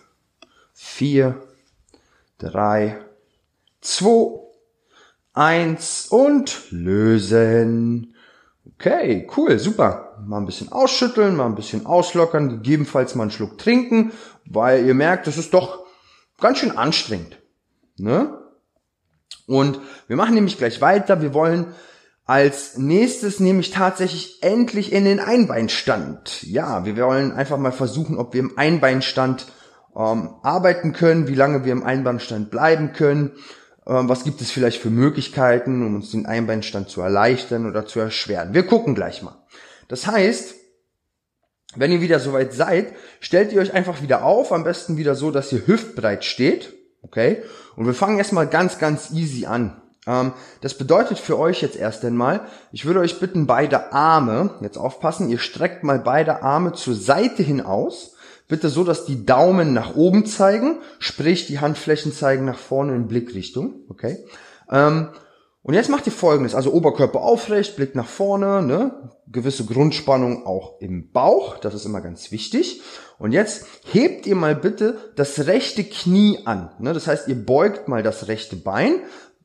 [0.73, 1.41] vier,
[2.37, 3.04] drei,
[3.85, 4.39] zwei,
[5.33, 8.15] eins und lösen.
[8.73, 10.17] Okay, cool, super.
[10.25, 14.11] Mal ein bisschen ausschütteln, mal ein bisschen auslockern, gegebenenfalls mal einen Schluck trinken,
[14.45, 15.85] weil ihr merkt, das ist doch
[16.39, 17.37] ganz schön anstrengend.
[17.97, 18.37] Ne?
[19.45, 21.21] Und wir machen nämlich gleich weiter.
[21.21, 21.75] Wir wollen
[22.25, 26.41] als nächstes nämlich tatsächlich endlich in den Einbeinstand.
[26.43, 29.45] Ja, wir wollen einfach mal versuchen, ob wir im Einbeinstand
[29.95, 33.33] ähm, arbeiten können, wie lange wir im Einbeinstand bleiben können
[33.85, 38.53] was gibt es vielleicht für Möglichkeiten, um uns den Einbeinstand zu erleichtern oder zu erschweren.
[38.53, 39.37] Wir gucken gleich mal.
[39.87, 40.55] Das heißt,
[41.75, 45.29] wenn ihr wieder soweit seid, stellt ihr euch einfach wieder auf, am besten wieder so,
[45.29, 47.43] dass ihr hüftbreit steht, okay?
[47.75, 49.81] Und wir fangen erstmal ganz, ganz easy an.
[50.07, 54.77] Ähm, das bedeutet für euch jetzt erst einmal, ich würde euch bitten, beide Arme, jetzt
[54.77, 58.14] aufpassen, ihr streckt mal beide Arme zur Seite hin aus
[58.47, 63.07] bitte so, dass die Daumen nach oben zeigen, sprich die Handflächen zeigen nach vorne in
[63.07, 64.17] Blickrichtung, okay?
[64.69, 65.09] Ähm,
[65.65, 69.09] und jetzt macht ihr folgendes, also Oberkörper aufrecht, Blick nach vorne, ne?
[69.27, 72.83] gewisse Grundspannung auch im Bauch, das ist immer ganz wichtig.
[73.17, 76.93] Und jetzt hebt ihr mal bitte das rechte Knie an, ne?
[76.93, 78.99] das heißt, ihr beugt mal das rechte Bein,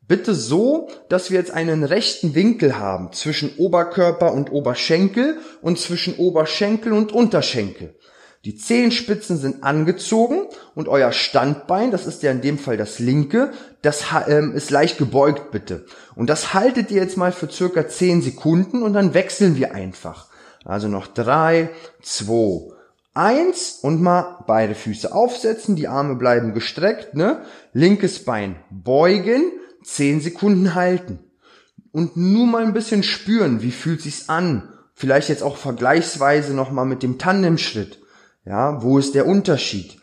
[0.09, 6.17] bitte so, dass wir jetzt einen rechten Winkel haben zwischen Oberkörper und Oberschenkel und zwischen
[6.17, 7.95] Oberschenkel und Unterschenkel.
[8.47, 13.53] Die Zehenspitzen sind angezogen und euer Standbein, das ist ja in dem Fall das linke,
[13.83, 15.85] das ähm, ist leicht gebeugt bitte.
[16.17, 20.29] Und das haltet ihr jetzt mal für circa 10 Sekunden und dann wechseln wir einfach.
[20.65, 21.69] Also noch drei,
[22.01, 22.73] zwei,
[23.13, 27.43] eins und mal beide Füße aufsetzen, die Arme bleiben gestreckt, ne?
[27.75, 29.53] Linkes Bein beugen,
[29.85, 31.19] 10 Sekunden halten.
[31.93, 34.73] Und nur mal ein bisschen spüren, wie fühlt sich's an?
[34.95, 38.00] Vielleicht jetzt auch vergleichsweise nochmal mit dem Tandemschritt.
[38.51, 40.01] Ja, wo ist der Unterschied?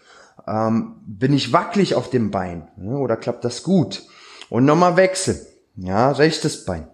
[0.47, 4.03] Ähm, bin ich wackelig auf dem Bein ne, oder klappt das gut?
[4.49, 5.37] Und nochmal wechseln.
[5.75, 6.87] Ja, rechtes Bein.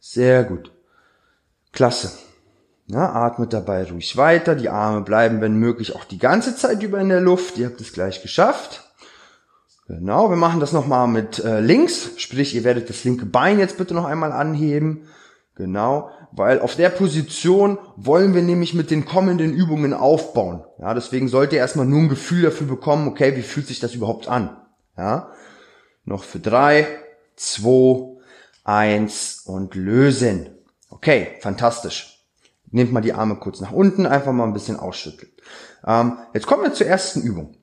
[0.00, 0.72] Sehr gut.
[1.70, 2.12] Klasse.
[2.86, 4.54] Ja, atmet dabei ruhig weiter.
[4.54, 7.58] Die Arme bleiben, wenn möglich, auch die ganze Zeit über in der Luft.
[7.58, 8.90] Ihr habt es gleich geschafft.
[9.86, 12.12] Genau, wir machen das nochmal mit äh, links.
[12.16, 15.06] Sprich, ihr werdet das linke Bein jetzt bitte noch einmal anheben.
[15.56, 20.64] Genau, weil auf der Position wollen wir nämlich mit den kommenden Übungen aufbauen.
[20.78, 23.94] Ja, deswegen sollt ihr erstmal nur ein Gefühl dafür bekommen, okay, wie fühlt sich das
[23.94, 24.56] überhaupt an?
[24.96, 25.30] Ja,
[26.04, 26.86] noch für drei,
[27.36, 28.16] zwei,
[28.64, 30.50] eins und lösen.
[30.90, 32.26] Okay, fantastisch.
[32.70, 35.32] Nehmt mal die Arme kurz nach unten, einfach mal ein bisschen ausschütteln.
[35.86, 37.54] Ähm, jetzt kommen wir zur ersten Übung.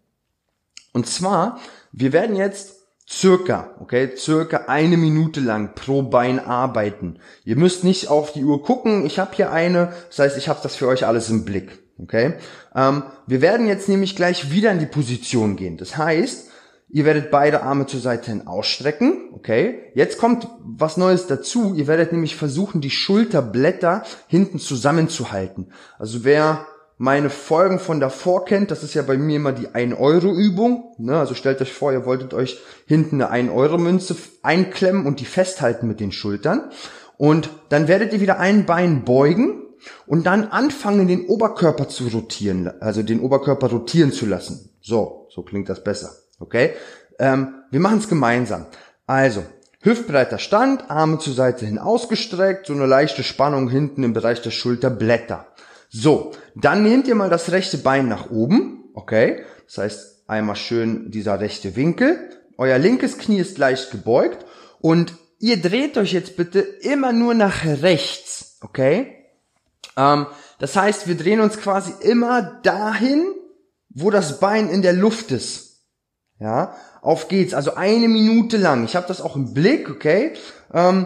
[0.94, 1.60] Und zwar,
[1.92, 2.75] wir werden jetzt
[3.08, 7.20] circa, okay, circa eine Minute lang pro Bein arbeiten.
[7.44, 9.06] Ihr müsst nicht auf die Uhr gucken.
[9.06, 11.80] Ich habe hier eine, das heißt, ich habe das für euch alles im Blick.
[11.98, 12.34] Okay,
[12.76, 15.78] ähm, wir werden jetzt nämlich gleich wieder in die Position gehen.
[15.78, 16.52] Das heißt,
[16.96, 19.92] Ihr werdet beide Arme zur Seite hin ausstrecken, okay?
[19.96, 21.74] Jetzt kommt was Neues dazu.
[21.76, 25.72] Ihr werdet nämlich versuchen, die Schulterblätter hinten zusammenzuhalten.
[25.98, 30.96] Also wer meine Folgen von davor kennt, das ist ja bei mir immer die 1-Euro-Übung.
[30.98, 31.18] Ne?
[31.18, 36.00] Also stellt euch vor, ihr wolltet euch hinten eine 1-Euro-Münze einklemmen und die festhalten mit
[36.00, 36.72] den Schultern.
[37.18, 39.64] Und dann werdet ihr wieder ein Bein beugen
[40.08, 44.70] und dann anfangen, den Oberkörper zu rotieren, also den Oberkörper rotieren zu lassen.
[44.82, 46.12] So, so klingt das besser.
[46.40, 46.74] Okay?
[47.20, 48.68] Ähm, wir machen es gemeinsam.
[49.06, 49.44] Also,
[49.82, 54.52] hüftbreiter Stand, Arme zur Seite hin ausgestreckt, so eine leichte Spannung hinten im Bereich der
[54.52, 55.46] Schulterblätter.
[55.98, 59.46] So, dann nehmt ihr mal das rechte Bein nach oben, okay?
[59.66, 62.20] Das heißt, einmal schön dieser rechte Winkel.
[62.58, 64.46] Euer linkes Knie ist leicht gebeugt
[64.82, 69.26] und ihr dreht euch jetzt bitte immer nur nach rechts, okay?
[69.96, 70.26] Ähm,
[70.60, 73.24] das heißt, wir drehen uns quasi immer dahin,
[73.88, 75.86] wo das Bein in der Luft ist.
[76.42, 77.54] Ja, auf geht's.
[77.54, 78.84] Also eine Minute lang.
[78.84, 80.34] Ich habe das auch im Blick, okay?
[80.74, 81.06] Ähm,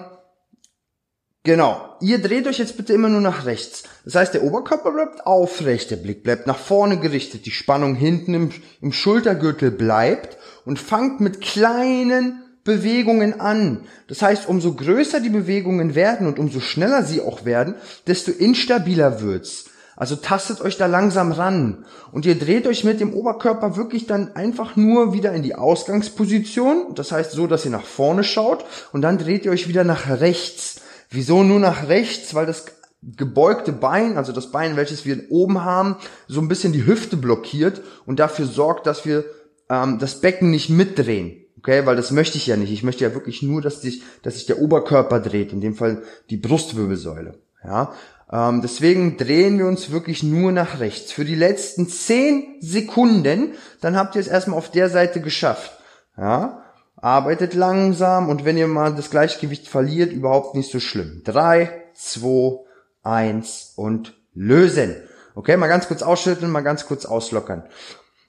[1.49, 1.95] genau.
[1.99, 3.83] Ihr dreht euch jetzt bitte immer nur nach rechts.
[4.05, 8.35] Das heißt, der Oberkörper bleibt aufrecht, der Blick bleibt nach vorne gerichtet, die Spannung hinten
[8.35, 8.49] im,
[8.81, 13.85] im Schultergürtel bleibt und fangt mit kleinen Bewegungen an.
[14.07, 17.73] Das heißt, umso größer die Bewegungen werden und umso schneller sie auch werden,
[18.05, 19.65] desto instabiler wird's.
[19.95, 24.35] Also tastet euch da langsam ran und ihr dreht euch mit dem Oberkörper wirklich dann
[24.35, 26.93] einfach nur wieder in die Ausgangsposition.
[26.93, 30.07] Das heißt so, dass ihr nach vorne schaut und dann dreht ihr euch wieder nach
[30.21, 30.81] rechts.
[31.09, 32.33] Wieso nur nach rechts?
[32.35, 32.65] Weil das
[33.01, 35.95] gebeugte Bein, also das Bein, welches wir oben haben,
[36.27, 39.25] so ein bisschen die Hüfte blockiert und dafür sorgt, dass wir
[39.69, 41.45] ähm, das Becken nicht mitdrehen.
[41.57, 42.71] Okay, weil das möchte ich ja nicht.
[42.71, 46.03] Ich möchte ja wirklich nur, dass sich, dass sich der Oberkörper dreht, in dem Fall
[46.29, 47.37] die Brustwirbelsäule.
[47.65, 47.93] Ja,
[48.31, 51.11] ähm, deswegen drehen wir uns wirklich nur nach rechts.
[51.11, 55.73] Für die letzten zehn Sekunden, dann habt ihr es erstmal auf der Seite geschafft.
[56.17, 56.63] Ja,
[57.01, 61.21] arbeitet langsam und wenn ihr mal das Gleichgewicht verliert, überhaupt nicht so schlimm.
[61.23, 62.59] Drei, zwei,
[63.03, 64.95] eins und lösen.
[65.35, 67.63] Okay, mal ganz kurz ausschütteln, mal ganz kurz auslockern.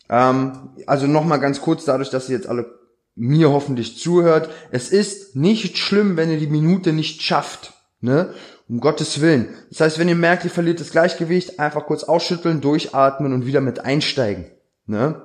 [0.09, 2.79] Ähm, also nochmal ganz kurz, dadurch, dass ihr jetzt alle
[3.17, 4.51] mir hoffentlich zuhört.
[4.71, 7.75] Es ist nicht schlimm, wenn ihr die Minute nicht schafft.
[8.01, 8.33] Ne?
[8.69, 9.49] Um Gottes Willen.
[9.69, 13.61] Das heißt, wenn ihr merkt, ihr verliert das Gleichgewicht, einfach kurz ausschütteln, durchatmen und wieder
[13.61, 14.47] mit einsteigen.
[14.87, 15.21] Ne?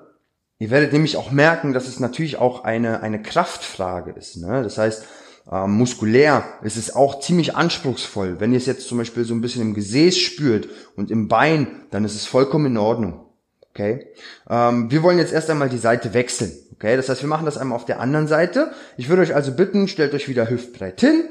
[0.58, 4.38] Ihr werdet nämlich auch merken, dass es natürlich auch eine, eine Kraftfrage ist.
[4.38, 4.64] Ne?
[4.64, 5.04] Das heißt,
[5.52, 8.40] ähm, muskulär ist es auch ziemlich anspruchsvoll.
[8.40, 11.68] Wenn ihr es jetzt zum Beispiel so ein bisschen im Gesäß spürt und im Bein,
[11.92, 13.26] dann ist es vollkommen in Ordnung.
[13.70, 14.08] Okay?
[14.50, 16.54] Ähm, wir wollen jetzt erst einmal die Seite wechseln.
[16.74, 16.96] Okay?
[16.96, 18.72] Das heißt, wir machen das einmal auf der anderen Seite.
[18.96, 21.26] Ich würde euch also bitten, stellt euch wieder hüftbreit hin,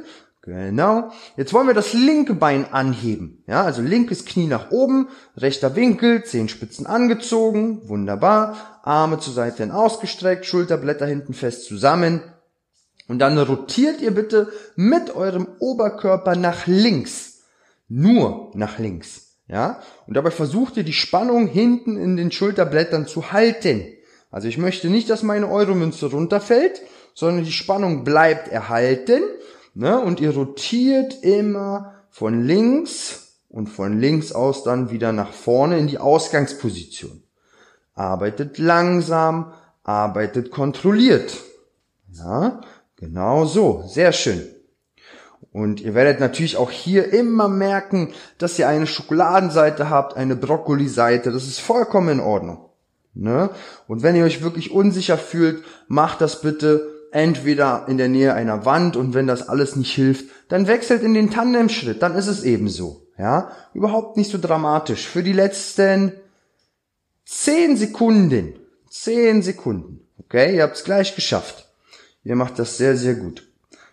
[0.44, 1.10] Genau.
[1.38, 3.42] Jetzt wollen wir das linke Bein anheben.
[3.46, 8.80] Ja, also linkes Knie nach oben, rechter Winkel, Zehenspitzen angezogen, wunderbar.
[8.82, 12.20] Arme zur Seite hin ausgestreckt, Schulterblätter hinten fest zusammen.
[13.08, 17.44] Und dann rotiert ihr bitte mit eurem Oberkörper nach links.
[17.88, 19.38] Nur nach links.
[19.48, 23.86] Ja, und dabei versucht ihr die Spannung hinten in den Schulterblättern zu halten.
[24.30, 26.82] Also ich möchte nicht, dass meine Euromünze runterfällt,
[27.14, 29.22] sondern die Spannung bleibt erhalten
[29.74, 30.00] Ne?
[30.00, 35.86] Und ihr rotiert immer von links und von links aus dann wieder nach vorne in
[35.86, 37.22] die Ausgangsposition.
[37.94, 41.36] Arbeitet langsam, arbeitet kontrolliert.
[42.12, 42.60] Ja,
[42.96, 43.84] genau so.
[43.86, 44.42] Sehr schön.
[45.52, 51.30] Und ihr werdet natürlich auch hier immer merken, dass ihr eine Schokoladenseite habt, eine Brokkoli-Seite.
[51.30, 52.70] Das ist vollkommen in Ordnung.
[53.14, 53.50] Ne?
[53.86, 58.64] Und wenn ihr euch wirklich unsicher fühlt, macht das bitte entweder in der Nähe einer
[58.64, 62.42] Wand und wenn das alles nicht hilft, dann wechselt in den Tandemschritt, dann ist es
[62.42, 63.06] eben so.
[63.16, 65.06] Ja, überhaupt nicht so dramatisch.
[65.06, 66.12] Für die letzten
[67.24, 68.58] zehn Sekunden,
[68.90, 71.72] zehn Sekunden, okay, ihr habt es gleich geschafft.
[72.24, 73.46] Ihr macht das sehr, sehr gut.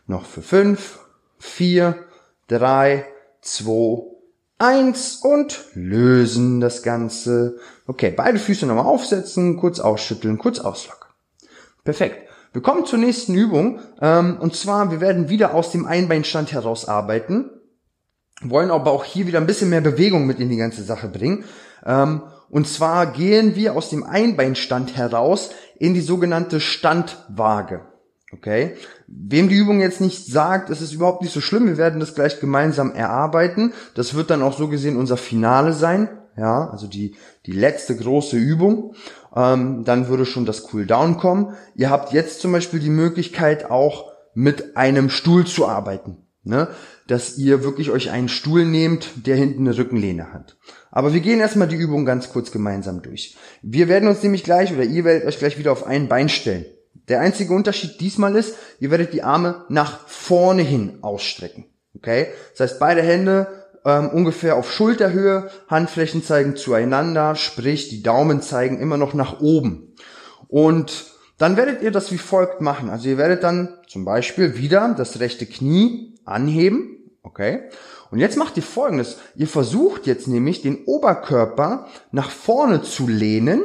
[0.07, 0.99] Noch für fünf,
[1.38, 2.05] vier,
[2.47, 3.05] drei,
[3.41, 4.01] zwei,
[4.57, 7.57] Eins und lösen das Ganze.
[7.88, 11.10] Okay, beide Füße nochmal aufsetzen, kurz ausschütteln, kurz auslockern.
[11.84, 12.31] Perfekt.
[12.54, 13.80] Wir kommen zur nächsten Übung.
[14.02, 17.50] Ähm, und zwar, wir werden wieder aus dem Einbeinstand heraus arbeiten.
[18.42, 21.46] Wollen aber auch hier wieder ein bisschen mehr Bewegung mit in die ganze Sache bringen.
[21.86, 27.86] Ähm, und zwar gehen wir aus dem Einbeinstand heraus in die sogenannte Standwaage.
[28.34, 28.76] Okay?
[29.08, 31.68] Wem die Übung jetzt nicht sagt, ist es überhaupt nicht so schlimm.
[31.68, 33.74] Wir werden das gleich gemeinsam erarbeiten.
[33.96, 36.10] Das wird dann auch so gesehen unser Finale sein.
[36.38, 38.96] Ja, also die, die letzte große Übung.
[39.36, 41.56] Ähm, dann würde schon das Cooldown kommen.
[41.76, 46.17] Ihr habt jetzt zum Beispiel die Möglichkeit auch mit einem Stuhl zu arbeiten.
[46.44, 46.70] Ne?
[47.08, 50.58] Dass ihr wirklich euch einen Stuhl nehmt, der hinten eine Rückenlehne hat.
[50.89, 53.38] Aber wir gehen erstmal die Übung ganz kurz gemeinsam durch.
[53.62, 56.65] Wir werden uns nämlich gleich oder ihr werdet euch gleich wieder auf ein Bein stellen.
[57.08, 61.65] Der einzige Unterschied diesmal ist, ihr werdet die Arme nach vorne hin ausstrecken.
[61.96, 62.28] Okay?
[62.52, 63.48] Das heißt, beide Hände
[63.86, 69.96] ähm, ungefähr auf Schulterhöhe, Handflächen zeigen zueinander, sprich die Daumen zeigen immer noch nach oben.
[70.48, 71.06] Und
[71.38, 72.89] dann werdet ihr das wie folgt machen.
[72.89, 76.98] Also ihr werdet dann zum Beispiel wieder das rechte Knie anheben.
[77.24, 77.70] Okay?
[78.12, 79.17] Und jetzt macht ihr folgendes.
[79.36, 83.62] Ihr versucht jetzt nämlich den Oberkörper nach vorne zu lehnen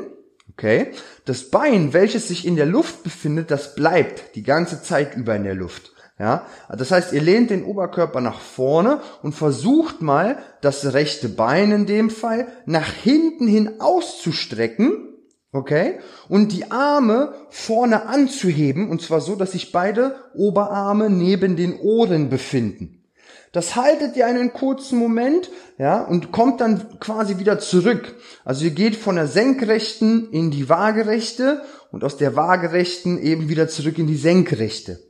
[0.57, 0.93] Okay?
[1.27, 5.45] Das Bein, welches sich in der Luft befindet, das bleibt die ganze Zeit über in
[5.45, 5.93] der Luft.
[6.19, 6.47] Ja?
[6.77, 11.87] Das heißt, ihr lehnt den Oberkörper nach vorne und versucht mal, das rechte Bein in
[11.87, 15.15] dem Fall nach hinten hin auszustrecken.
[15.53, 16.01] Okay?
[16.29, 22.29] Und die Arme vorne anzuheben, und zwar so, dass sich beide Oberarme neben den Ohren
[22.29, 23.05] befinden.
[23.53, 28.15] Das haltet ihr einen kurzen Moment, ja, und kommt dann quasi wieder zurück.
[28.45, 33.69] Also ihr geht von der senkrechten in die waagerechte und aus der waagerechten eben wieder
[33.69, 35.06] zurück in die senkrechte.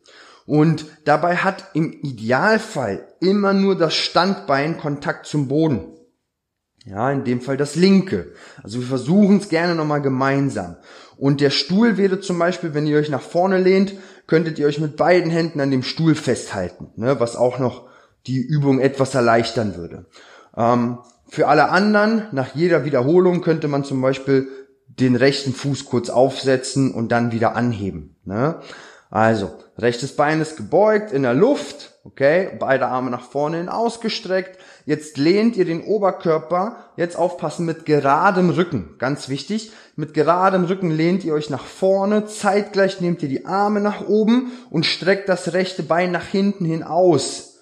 [0.46, 5.92] Und dabei hat im Idealfall immer nur das Standbein Kontakt zum Boden.
[6.84, 8.32] Ja, in dem Fall das linke.
[8.62, 10.76] Also wir versuchen es gerne nochmal gemeinsam.
[11.16, 13.94] Und der Stuhl wäre zum Beispiel, wenn ihr euch nach vorne lehnt,
[14.28, 17.88] könntet ihr euch mit beiden Händen an dem Stuhl festhalten, ne, was auch noch
[18.26, 20.06] die Übung etwas erleichtern würde.
[20.56, 24.48] Ähm, für alle anderen, nach jeder Wiederholung könnte man zum Beispiel
[24.86, 28.16] den rechten Fuß kurz aufsetzen und dann wieder anheben.
[28.24, 28.60] Ne?
[29.10, 34.58] Also, rechtes Bein ist gebeugt in der Luft, okay, beide Arme nach vorne hin ausgestreckt.
[34.84, 39.72] Jetzt lehnt ihr den Oberkörper, jetzt aufpassen mit geradem Rücken, ganz wichtig.
[39.96, 44.52] Mit geradem Rücken lehnt ihr euch nach vorne, zeitgleich nehmt ihr die Arme nach oben
[44.70, 47.54] und streckt das rechte Bein nach hinten hin aus.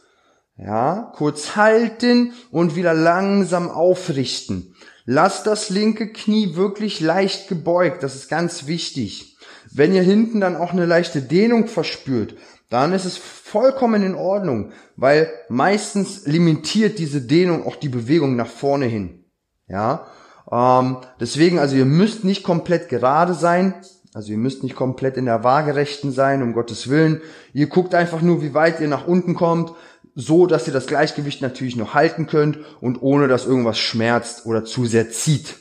[0.57, 4.77] Ja, kurz halten und wieder langsam aufrichten.
[5.05, 9.34] Lass das linke Knie wirklich leicht gebeugt, das ist ganz wichtig.
[9.75, 12.37] Wenn ihr hinten dann auch eine leichte Dehnung verspürt,
[12.71, 18.47] dann ist es vollkommen in Ordnung, weil meistens limitiert diese Dehnung auch die Bewegung nach
[18.47, 19.25] vorne hin.
[19.69, 20.07] Ja,
[20.51, 23.75] ähm, deswegen, also ihr müsst nicht komplett gerade sein,
[24.13, 27.21] also ihr müsst nicht komplett in der Waagerechten sein, um Gottes Willen.
[27.53, 29.73] Ihr guckt einfach nur, wie weit ihr nach unten kommt
[30.15, 34.65] so, dass ihr das Gleichgewicht natürlich noch halten könnt und ohne dass irgendwas schmerzt oder
[34.65, 35.57] zu sehr zieht.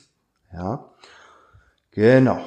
[0.53, 0.91] Ja,
[1.91, 2.41] genau.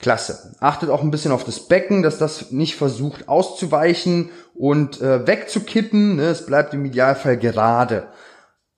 [0.00, 0.56] Klasse.
[0.60, 6.16] Achtet auch ein bisschen auf das Becken, dass das nicht versucht auszuweichen und äh, wegzukippen.
[6.16, 6.24] Ne?
[6.24, 8.08] Es bleibt im Idealfall gerade.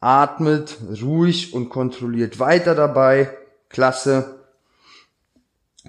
[0.00, 3.30] Atmet ruhig und kontrolliert weiter dabei.
[3.68, 4.42] Klasse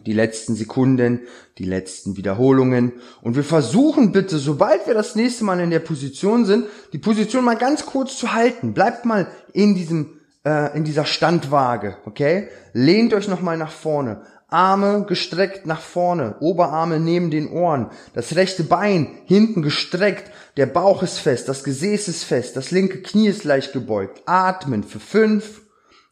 [0.05, 1.21] die letzten Sekunden,
[1.57, 2.93] die letzten Wiederholungen.
[3.21, 7.45] Und wir versuchen bitte, sobald wir das nächste Mal in der Position sind, die Position
[7.45, 8.73] mal ganz kurz zu halten.
[8.73, 12.49] Bleibt mal in diesem, äh, in dieser Standwaage, okay?
[12.73, 14.21] Lehnt euch nochmal nach vorne.
[14.53, 21.01] Arme gestreckt nach vorne, Oberarme neben den Ohren, das rechte Bein hinten gestreckt, der Bauch
[21.03, 24.21] ist fest, das Gesäß ist fest, das linke Knie ist leicht gebeugt.
[24.25, 25.61] Atmen für fünf,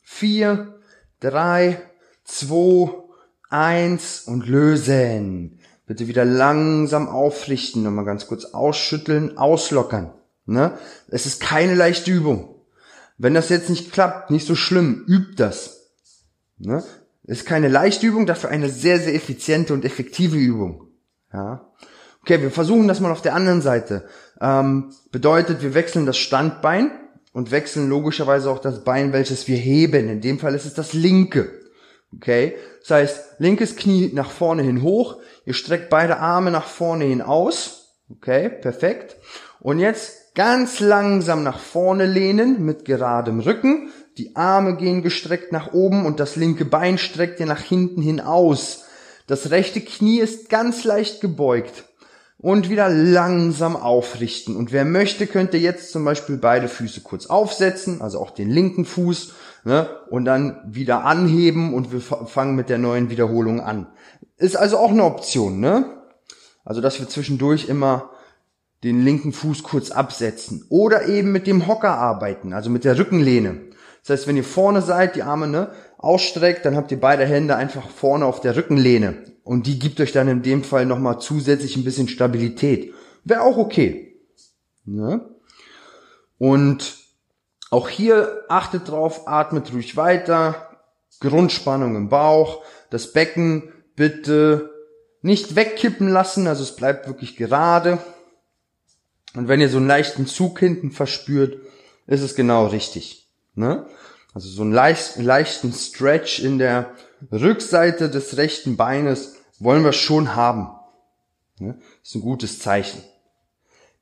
[0.02, 0.80] vier,
[1.20, 1.82] drei,
[2.26, 2.90] zwei,
[3.52, 5.60] Eins und lösen.
[5.86, 10.14] Bitte wieder langsam aufrichten, nochmal ganz kurz ausschütteln, auslockern.
[10.46, 10.78] Ne?
[11.10, 12.56] Es ist keine leichte Übung.
[13.18, 15.92] Wenn das jetzt nicht klappt, nicht so schlimm, übt das.
[16.58, 16.82] Ne?
[17.24, 20.88] Ist keine leichte Übung, dafür eine sehr, sehr effiziente und effektive Übung.
[21.32, 21.72] Ja?
[22.22, 24.06] Okay, wir versuchen das mal auf der anderen Seite.
[24.40, 26.92] Ähm, bedeutet, wir wechseln das Standbein
[27.34, 30.10] und wechseln logischerweise auch das Bein, welches wir heben.
[30.10, 31.52] In dem Fall ist es das linke.
[32.16, 32.56] Okay?
[32.82, 35.20] Das heißt, linkes Knie nach vorne hin hoch.
[35.46, 37.96] Ihr streckt beide Arme nach vorne hin aus.
[38.10, 38.50] Okay?
[38.50, 39.18] Perfekt.
[39.60, 43.92] Und jetzt ganz langsam nach vorne lehnen mit geradem Rücken.
[44.18, 48.20] Die Arme gehen gestreckt nach oben und das linke Bein streckt ihr nach hinten hin
[48.20, 48.84] aus.
[49.28, 51.86] Das rechte Knie ist ganz leicht gebeugt.
[52.42, 54.56] und wieder langsam aufrichten.
[54.56, 58.84] Und wer möchte, könnte jetzt zum Beispiel beide Füße kurz aufsetzen, also auch den linken
[58.84, 63.88] Fuß, ne, und dann wieder anheben und wir fangen mit der neuen Wiederholung an.
[64.38, 65.86] Ist also auch eine Option, ne?
[66.66, 68.12] Also, dass wir zwischendurch immer
[68.84, 73.71] den linken Fuß kurz absetzen oder eben mit dem Hocker arbeiten, also mit der Rückenlehne.
[74.02, 77.56] Das heißt, wenn ihr vorne seid, die Arme ne, ausstreckt, dann habt ihr beide Hände
[77.56, 81.76] einfach vorne auf der Rückenlehne und die gibt euch dann in dem Fall nochmal zusätzlich
[81.76, 82.94] ein bisschen Stabilität.
[83.24, 84.18] Wäre auch okay.
[84.86, 85.22] Ne?
[86.38, 86.96] Und
[87.70, 90.78] auch hier achtet drauf, atmet ruhig weiter,
[91.20, 94.72] Grundspannung im Bauch, das Becken bitte
[95.22, 98.00] nicht wegkippen lassen, also es bleibt wirklich gerade.
[99.36, 101.58] Und wenn ihr so einen leichten Zug hinten verspürt,
[102.08, 103.31] ist es genau richtig.
[103.56, 103.86] Ne?
[104.34, 106.92] Also so einen leicht, leichten Stretch in der
[107.32, 110.70] Rückseite des rechten Beines wollen wir schon haben.
[111.60, 111.78] Ne?
[112.04, 113.02] Ist ein gutes Zeichen.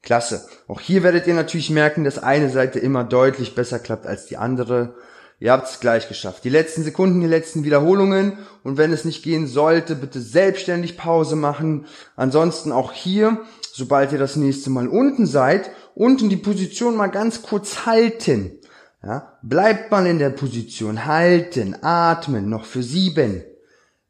[0.02, 0.48] Klasse.
[0.68, 4.38] Auch hier werdet ihr natürlich merken, dass eine Seite immer deutlich besser klappt als die
[4.38, 4.96] andere.
[5.40, 6.44] Ihr habt es gleich geschafft.
[6.44, 8.38] Die letzten Sekunden, die letzten Wiederholungen.
[8.64, 11.86] Und wenn es nicht gehen sollte, bitte selbstständig Pause machen.
[12.16, 13.42] Ansonsten auch hier,
[13.74, 18.59] sobald ihr das nächste Mal unten seid, unten die Position mal ganz kurz halten.
[19.02, 23.44] Ja, bleibt mal in der Position, halten, atmen, noch für sieben,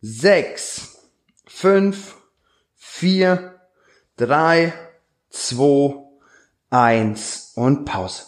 [0.01, 0.97] sechs,
[1.45, 2.15] fünf,
[2.75, 3.59] vier,
[4.17, 4.73] drei,
[5.29, 5.95] zwei,
[6.69, 7.53] eins.
[7.55, 8.23] Und Pause.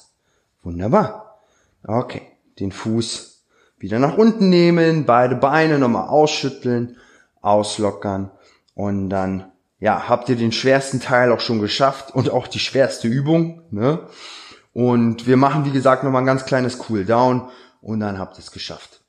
[0.62, 1.40] Wunderbar.
[1.84, 2.22] Okay,
[2.60, 3.44] den Fuß
[3.80, 6.98] wieder nach unten nehmen, beide Beine nochmal ausschütteln,
[7.42, 8.30] auslockern.
[8.76, 13.08] Und dann, ja, habt ihr den schwersten Teil auch schon geschafft und auch die schwerste
[13.08, 14.08] Übung, ne?
[14.74, 17.50] Und wir machen, wie gesagt, nochmal ein ganz kleines Cooldown
[17.82, 19.02] und dann habt ihr es geschafft.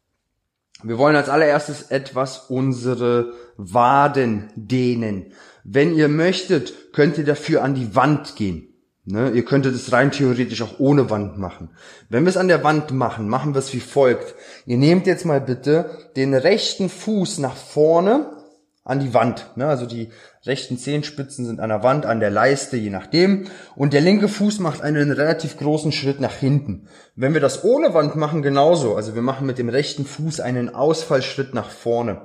[0.82, 5.32] Wir wollen als allererstes etwas unsere Waden dehnen.
[5.62, 8.68] Wenn ihr möchtet, könnt ihr dafür an die Wand gehen.
[9.04, 9.30] Ne?
[9.30, 11.70] Ihr könntet es rein theoretisch auch ohne Wand machen.
[12.08, 14.34] Wenn wir es an der Wand machen, machen wir es wie folgt.
[14.66, 18.41] Ihr nehmt jetzt mal bitte den rechten Fuß nach vorne
[18.84, 19.52] an die Wand.
[19.56, 19.66] Ne?
[19.66, 20.08] Also die
[20.44, 23.46] rechten Zehenspitzen sind an der Wand, an der Leiste, je nachdem.
[23.76, 26.88] Und der linke Fuß macht einen relativ großen Schritt nach hinten.
[27.14, 28.96] Wenn wir das ohne Wand machen, genauso.
[28.96, 32.22] Also wir machen mit dem rechten Fuß einen Ausfallschritt nach vorne.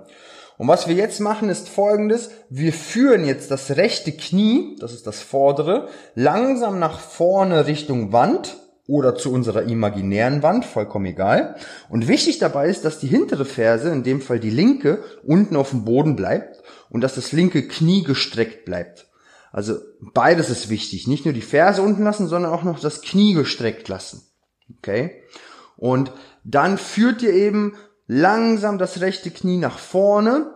[0.58, 2.32] Und was wir jetzt machen, ist folgendes.
[2.50, 8.58] Wir führen jetzt das rechte Knie, das ist das vordere, langsam nach vorne Richtung Wand
[8.88, 11.58] oder zu unserer imaginären Wand, vollkommen egal.
[11.90, 15.72] Und wichtig dabei ist, dass die hintere Ferse, in dem Fall die linke, unten auf
[15.72, 19.08] dem Boden bleibt und dass das linke Knie gestreckt bleibt.
[19.52, 19.76] Also
[20.14, 21.08] beides ist wichtig.
[21.08, 24.22] Nicht nur die Ferse unten lassen, sondern auch noch das Knie gestreckt lassen.
[24.78, 25.24] Okay?
[25.76, 26.12] Und
[26.44, 27.76] dann führt ihr eben
[28.08, 30.54] langsam das rechte Knie nach vorne.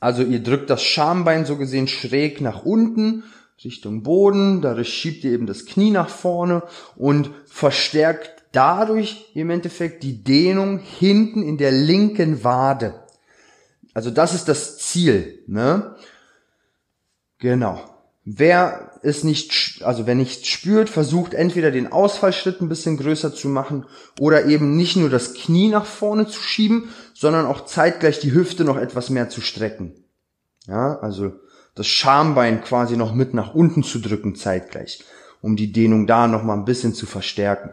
[0.00, 3.24] Also ihr drückt das Schambein so gesehen schräg nach unten
[3.64, 4.62] Richtung Boden.
[4.62, 6.62] Dadurch schiebt ihr eben das Knie nach vorne
[6.96, 12.94] und verstärkt dadurch im Endeffekt die Dehnung hinten in der linken Wade.
[13.94, 15.96] Also das ist das Ziel, ne?
[17.38, 17.80] Genau.
[18.24, 23.48] Wer es nicht, also wer nicht spürt, versucht entweder den Ausfallschritt ein bisschen größer zu
[23.48, 23.86] machen
[24.20, 28.64] oder eben nicht nur das Knie nach vorne zu schieben, sondern auch zeitgleich die Hüfte
[28.64, 29.94] noch etwas mehr zu strecken.
[30.66, 31.32] Ja, also
[31.78, 35.04] das Schambein quasi noch mit nach unten zu drücken zeitgleich,
[35.40, 37.70] um die Dehnung da noch mal ein bisschen zu verstärken.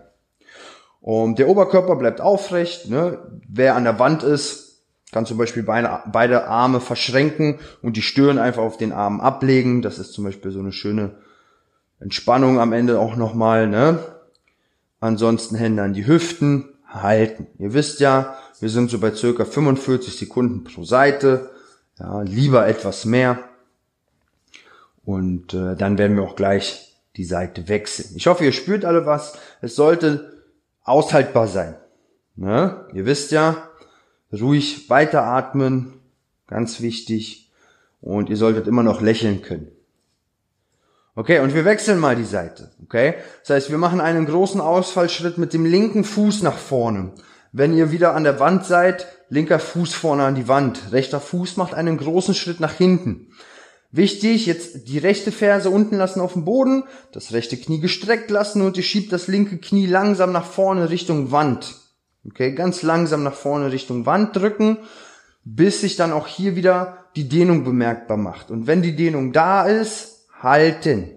[1.02, 2.90] Und der Oberkörper bleibt aufrecht.
[2.90, 3.20] Ne?
[3.48, 8.40] Wer an der Wand ist, kann zum Beispiel beide, beide Arme verschränken und die Stirn
[8.40, 9.82] einfach auf den Armen ablegen.
[9.82, 11.16] Das ist zum Beispiel so eine schöne
[12.00, 13.68] Entspannung am Ende auch nochmal.
[13.68, 14.00] Ne?
[15.00, 17.48] Ansonsten Hände an die Hüften halten.
[17.60, 21.52] Ihr wisst ja, wir sind so bei circa 45 Sekunden pro Seite.
[22.00, 23.40] Ja, lieber etwas mehr.
[25.06, 28.10] Und äh, dann werden wir auch gleich die Seite wechseln.
[28.16, 29.38] Ich hoffe, ihr spürt alle was.
[29.62, 30.44] Es sollte
[30.84, 31.76] aushaltbar sein.
[32.36, 32.86] Ne?
[32.94, 33.70] Ihr wisst ja,
[34.34, 35.94] ruhig weiteratmen,
[36.48, 37.52] ganz wichtig.
[38.02, 39.72] Und ihr solltet immer noch lächeln können.
[41.18, 42.72] Okay, und wir wechseln mal die Seite.
[42.84, 47.14] Okay, das heißt, wir machen einen großen Ausfallschritt mit dem linken Fuß nach vorne.
[47.54, 50.92] Wenn ihr wieder an der Wand seid, linker Fuß vorne an die Wand.
[50.92, 53.32] Rechter Fuß macht einen großen Schritt nach hinten.
[53.96, 56.84] Wichtig, jetzt die rechte Ferse unten lassen auf dem Boden,
[57.14, 61.32] das rechte Knie gestreckt lassen und ihr schiebt das linke Knie langsam nach vorne Richtung
[61.32, 61.78] Wand.
[62.26, 64.80] Okay, ganz langsam nach vorne Richtung Wand drücken,
[65.46, 68.52] bis sich dann auch hier wieder die Dehnung bemerkbar macht.
[68.52, 71.12] Und wenn die Dehnung da ist, halten.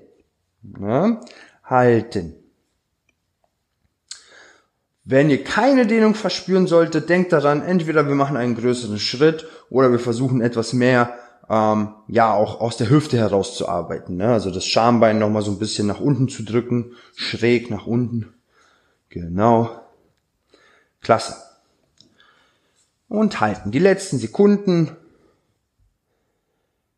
[0.80, 1.20] Ja,
[1.64, 2.36] halten.
[5.02, 9.90] Wenn ihr keine Dehnung verspüren solltet, denkt daran, entweder wir machen einen größeren Schritt oder
[9.90, 11.18] wir versuchen etwas mehr
[11.50, 14.16] ähm, ja auch aus der Hüfte heraus zu arbeiten.
[14.16, 14.32] Ne?
[14.32, 18.34] Also das Schambein nochmal so ein bisschen nach unten zu drücken, schräg nach unten.
[19.08, 19.80] Genau.
[21.00, 21.36] Klasse.
[23.08, 23.70] Und halten.
[23.70, 24.96] Die letzten Sekunden.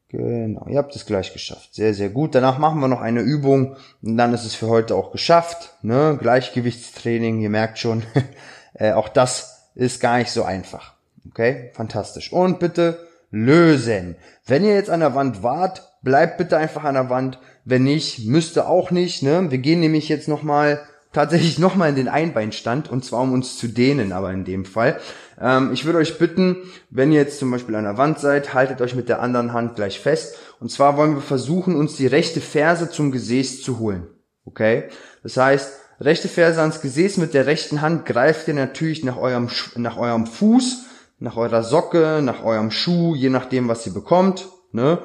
[0.08, 1.72] Genau, ihr habt es gleich geschafft.
[1.72, 2.34] Sehr, sehr gut.
[2.34, 5.74] Danach machen wir noch eine Übung und dann ist es für heute auch geschafft.
[5.82, 6.18] Ne?
[6.20, 8.02] Gleichgewichtstraining, ihr merkt schon,
[8.74, 10.94] äh, auch das ist gar nicht so einfach.
[11.28, 12.32] Okay, fantastisch.
[12.32, 14.16] Und bitte lösen.
[14.46, 17.38] Wenn ihr jetzt an der Wand wart, bleibt bitte einfach an der Wand.
[17.64, 19.22] Wenn nicht, müsste auch nicht.
[19.22, 19.50] Ne?
[19.50, 20.80] Wir gehen nämlich jetzt nochmal
[21.12, 25.00] tatsächlich nochmal in den Einbeinstand und zwar um uns zu dehnen, aber in dem Fall.
[25.40, 26.56] Ähm, ich würde euch bitten,
[26.90, 29.76] wenn ihr jetzt zum Beispiel an der Wand seid, haltet euch mit der anderen Hand
[29.76, 30.36] gleich fest.
[30.60, 34.06] Und zwar wollen wir versuchen, uns die rechte Ferse zum Gesäß zu holen.
[34.44, 34.84] Okay?
[35.22, 39.48] Das heißt, rechte Ferse ans Gesäß mit der rechten Hand greift ihr natürlich nach eurem,
[39.76, 40.84] nach eurem Fuß,
[41.20, 44.48] nach eurer Socke, nach eurem Schuh, je nachdem, was ihr bekommt.
[44.72, 44.98] Ne?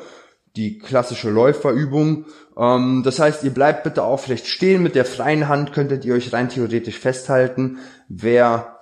[0.56, 2.26] Die klassische Läuferübung.
[2.58, 4.82] Ähm, das heißt, ihr bleibt bitte aufrecht stehen.
[4.82, 7.80] Mit der freien Hand könntet ihr euch rein theoretisch festhalten.
[8.08, 8.80] Wer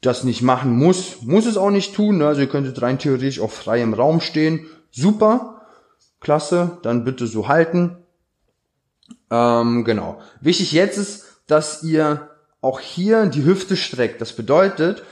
[0.00, 2.18] das nicht machen muss, muss es auch nicht tun.
[2.18, 2.28] Ne?
[2.28, 4.66] Also ihr könntet rein theoretisch auch frei im Raum stehen.
[4.92, 5.62] Super,
[6.20, 7.96] klasse, dann bitte so halten.
[9.30, 10.20] Ähm, genau.
[10.40, 12.30] Wichtig jetzt ist, dass ihr
[12.60, 14.20] auch hier die Hüfte streckt.
[14.20, 15.02] Das bedeutet,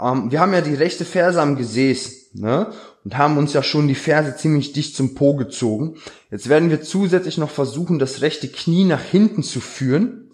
[0.00, 2.72] ähm, wir haben ja die rechte Ferse am Gesäß ne?
[3.04, 5.96] und haben uns ja schon die Ferse ziemlich dicht zum Po gezogen.
[6.30, 10.26] Jetzt werden wir zusätzlich noch versuchen, das rechte Knie nach hinten zu führen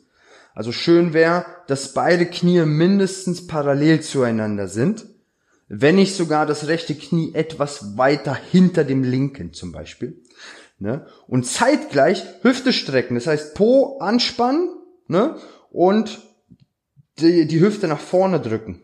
[0.54, 5.06] also schön wäre, dass beide Knie mindestens parallel zueinander sind,
[5.68, 10.20] wenn nicht sogar das rechte Knie etwas weiter hinter dem linken zum Beispiel.
[10.78, 11.06] Ne?
[11.26, 14.68] Und zeitgleich Hüfte strecken, das heißt Po anspannen
[15.06, 15.36] ne?
[15.70, 16.20] und
[17.18, 18.82] die, die Hüfte nach vorne drücken.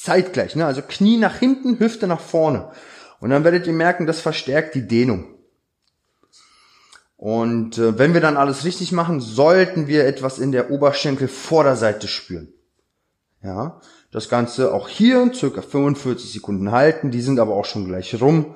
[0.00, 0.64] Zeitgleich, ne?
[0.64, 2.70] also Knie nach hinten, Hüfte nach vorne.
[3.20, 5.24] Und dann werdet ihr merken, das verstärkt die Dehnung.
[7.16, 12.52] Und äh, wenn wir dann alles richtig machen, sollten wir etwas in der Oberschenkelvorderseite spüren.
[13.42, 13.80] Ja,
[14.12, 17.10] das Ganze auch hier circa 45 Sekunden halten.
[17.10, 18.54] Die sind aber auch schon gleich rum.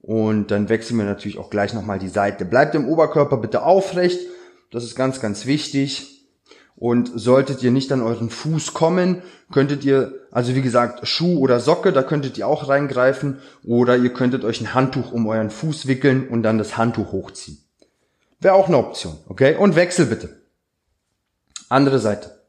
[0.00, 2.46] Und dann wechseln wir natürlich auch gleich nochmal die Seite.
[2.46, 4.18] Bleibt im Oberkörper bitte aufrecht.
[4.70, 6.19] Das ist ganz, ganz wichtig.
[6.80, 9.20] Und solltet ihr nicht an euren Fuß kommen,
[9.52, 13.38] könntet ihr, also wie gesagt, Schuh oder Socke, da könntet ihr auch reingreifen.
[13.62, 17.58] Oder ihr könntet euch ein Handtuch um euren Fuß wickeln und dann das Handtuch hochziehen.
[18.40, 19.56] Wäre auch eine Option, okay?
[19.56, 20.40] Und Wechsel bitte.
[21.68, 22.40] Andere Seite.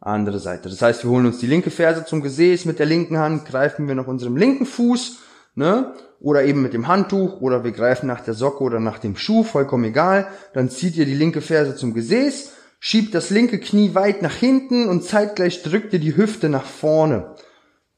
[0.00, 0.70] Andere Seite.
[0.70, 3.86] Das heißt, wir holen uns die linke Ferse zum Gesäß, mit der linken Hand greifen
[3.86, 5.18] wir nach unserem linken Fuß,
[5.56, 5.92] ne?
[6.20, 9.42] Oder eben mit dem Handtuch, oder wir greifen nach der Socke oder nach dem Schuh,
[9.42, 10.28] vollkommen egal.
[10.54, 14.88] Dann zieht ihr die linke Ferse zum Gesäß, schiebt das linke Knie weit nach hinten
[14.88, 17.34] und zeitgleich drückt ihr die Hüfte nach vorne.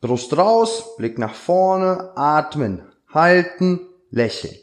[0.00, 4.56] Brust raus, Blick nach vorne, atmen, halten, lächeln.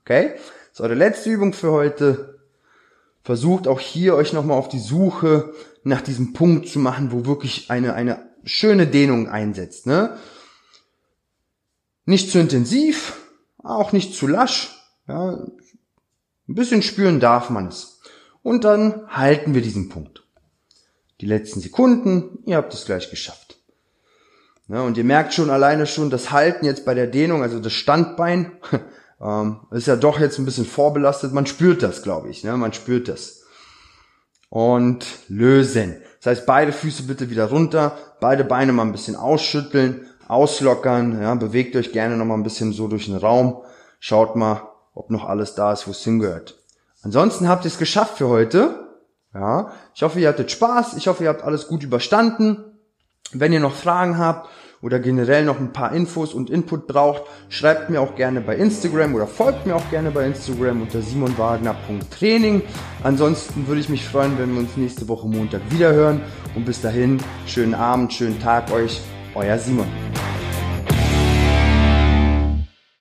[0.00, 0.34] Okay?
[0.72, 2.40] So, die letzte Übung für heute.
[3.22, 5.52] Versucht auch hier euch nochmal auf die Suche
[5.84, 9.86] nach diesem Punkt zu machen, wo wirklich eine, eine schöne Dehnung einsetzt.
[9.86, 10.16] Ne?
[12.06, 13.18] Nicht zu intensiv,
[13.62, 14.70] auch nicht zu lasch.
[15.06, 15.32] Ja?
[16.48, 17.99] Ein bisschen spüren darf man es.
[18.42, 20.24] Und dann halten wir diesen Punkt.
[21.20, 23.58] Die letzten Sekunden, ihr habt es gleich geschafft.
[24.68, 27.72] Ja, und ihr merkt schon alleine schon das Halten jetzt bei der Dehnung, also das
[27.72, 28.52] Standbein,
[29.20, 31.32] ähm, ist ja doch jetzt ein bisschen vorbelastet.
[31.32, 32.44] Man spürt das, glaube ich.
[32.44, 32.56] Ne?
[32.56, 33.42] Man spürt das.
[34.48, 35.96] Und lösen.
[36.18, 41.20] Das heißt, beide Füße bitte wieder runter, beide Beine mal ein bisschen ausschütteln, auslockern.
[41.20, 41.34] Ja?
[41.34, 43.62] Bewegt euch gerne noch mal ein bisschen so durch den Raum.
[43.98, 44.62] Schaut mal,
[44.94, 46.59] ob noch alles da ist, wo es hingehört.
[47.02, 48.86] Ansonsten habt ihr es geschafft für heute.
[49.34, 50.96] Ja, ich hoffe, ihr hattet Spaß.
[50.96, 52.64] Ich hoffe, ihr habt alles gut überstanden.
[53.32, 54.48] Wenn ihr noch Fragen habt
[54.82, 59.14] oder generell noch ein paar Infos und Input braucht, schreibt mir auch gerne bei Instagram
[59.14, 62.62] oder folgt mir auch gerne bei Instagram unter simonwagner.training.
[63.04, 66.22] Ansonsten würde ich mich freuen, wenn wir uns nächste Woche Montag wiederhören.
[66.56, 69.00] Und bis dahin, schönen Abend, schönen Tag euch,
[69.34, 69.86] euer Simon.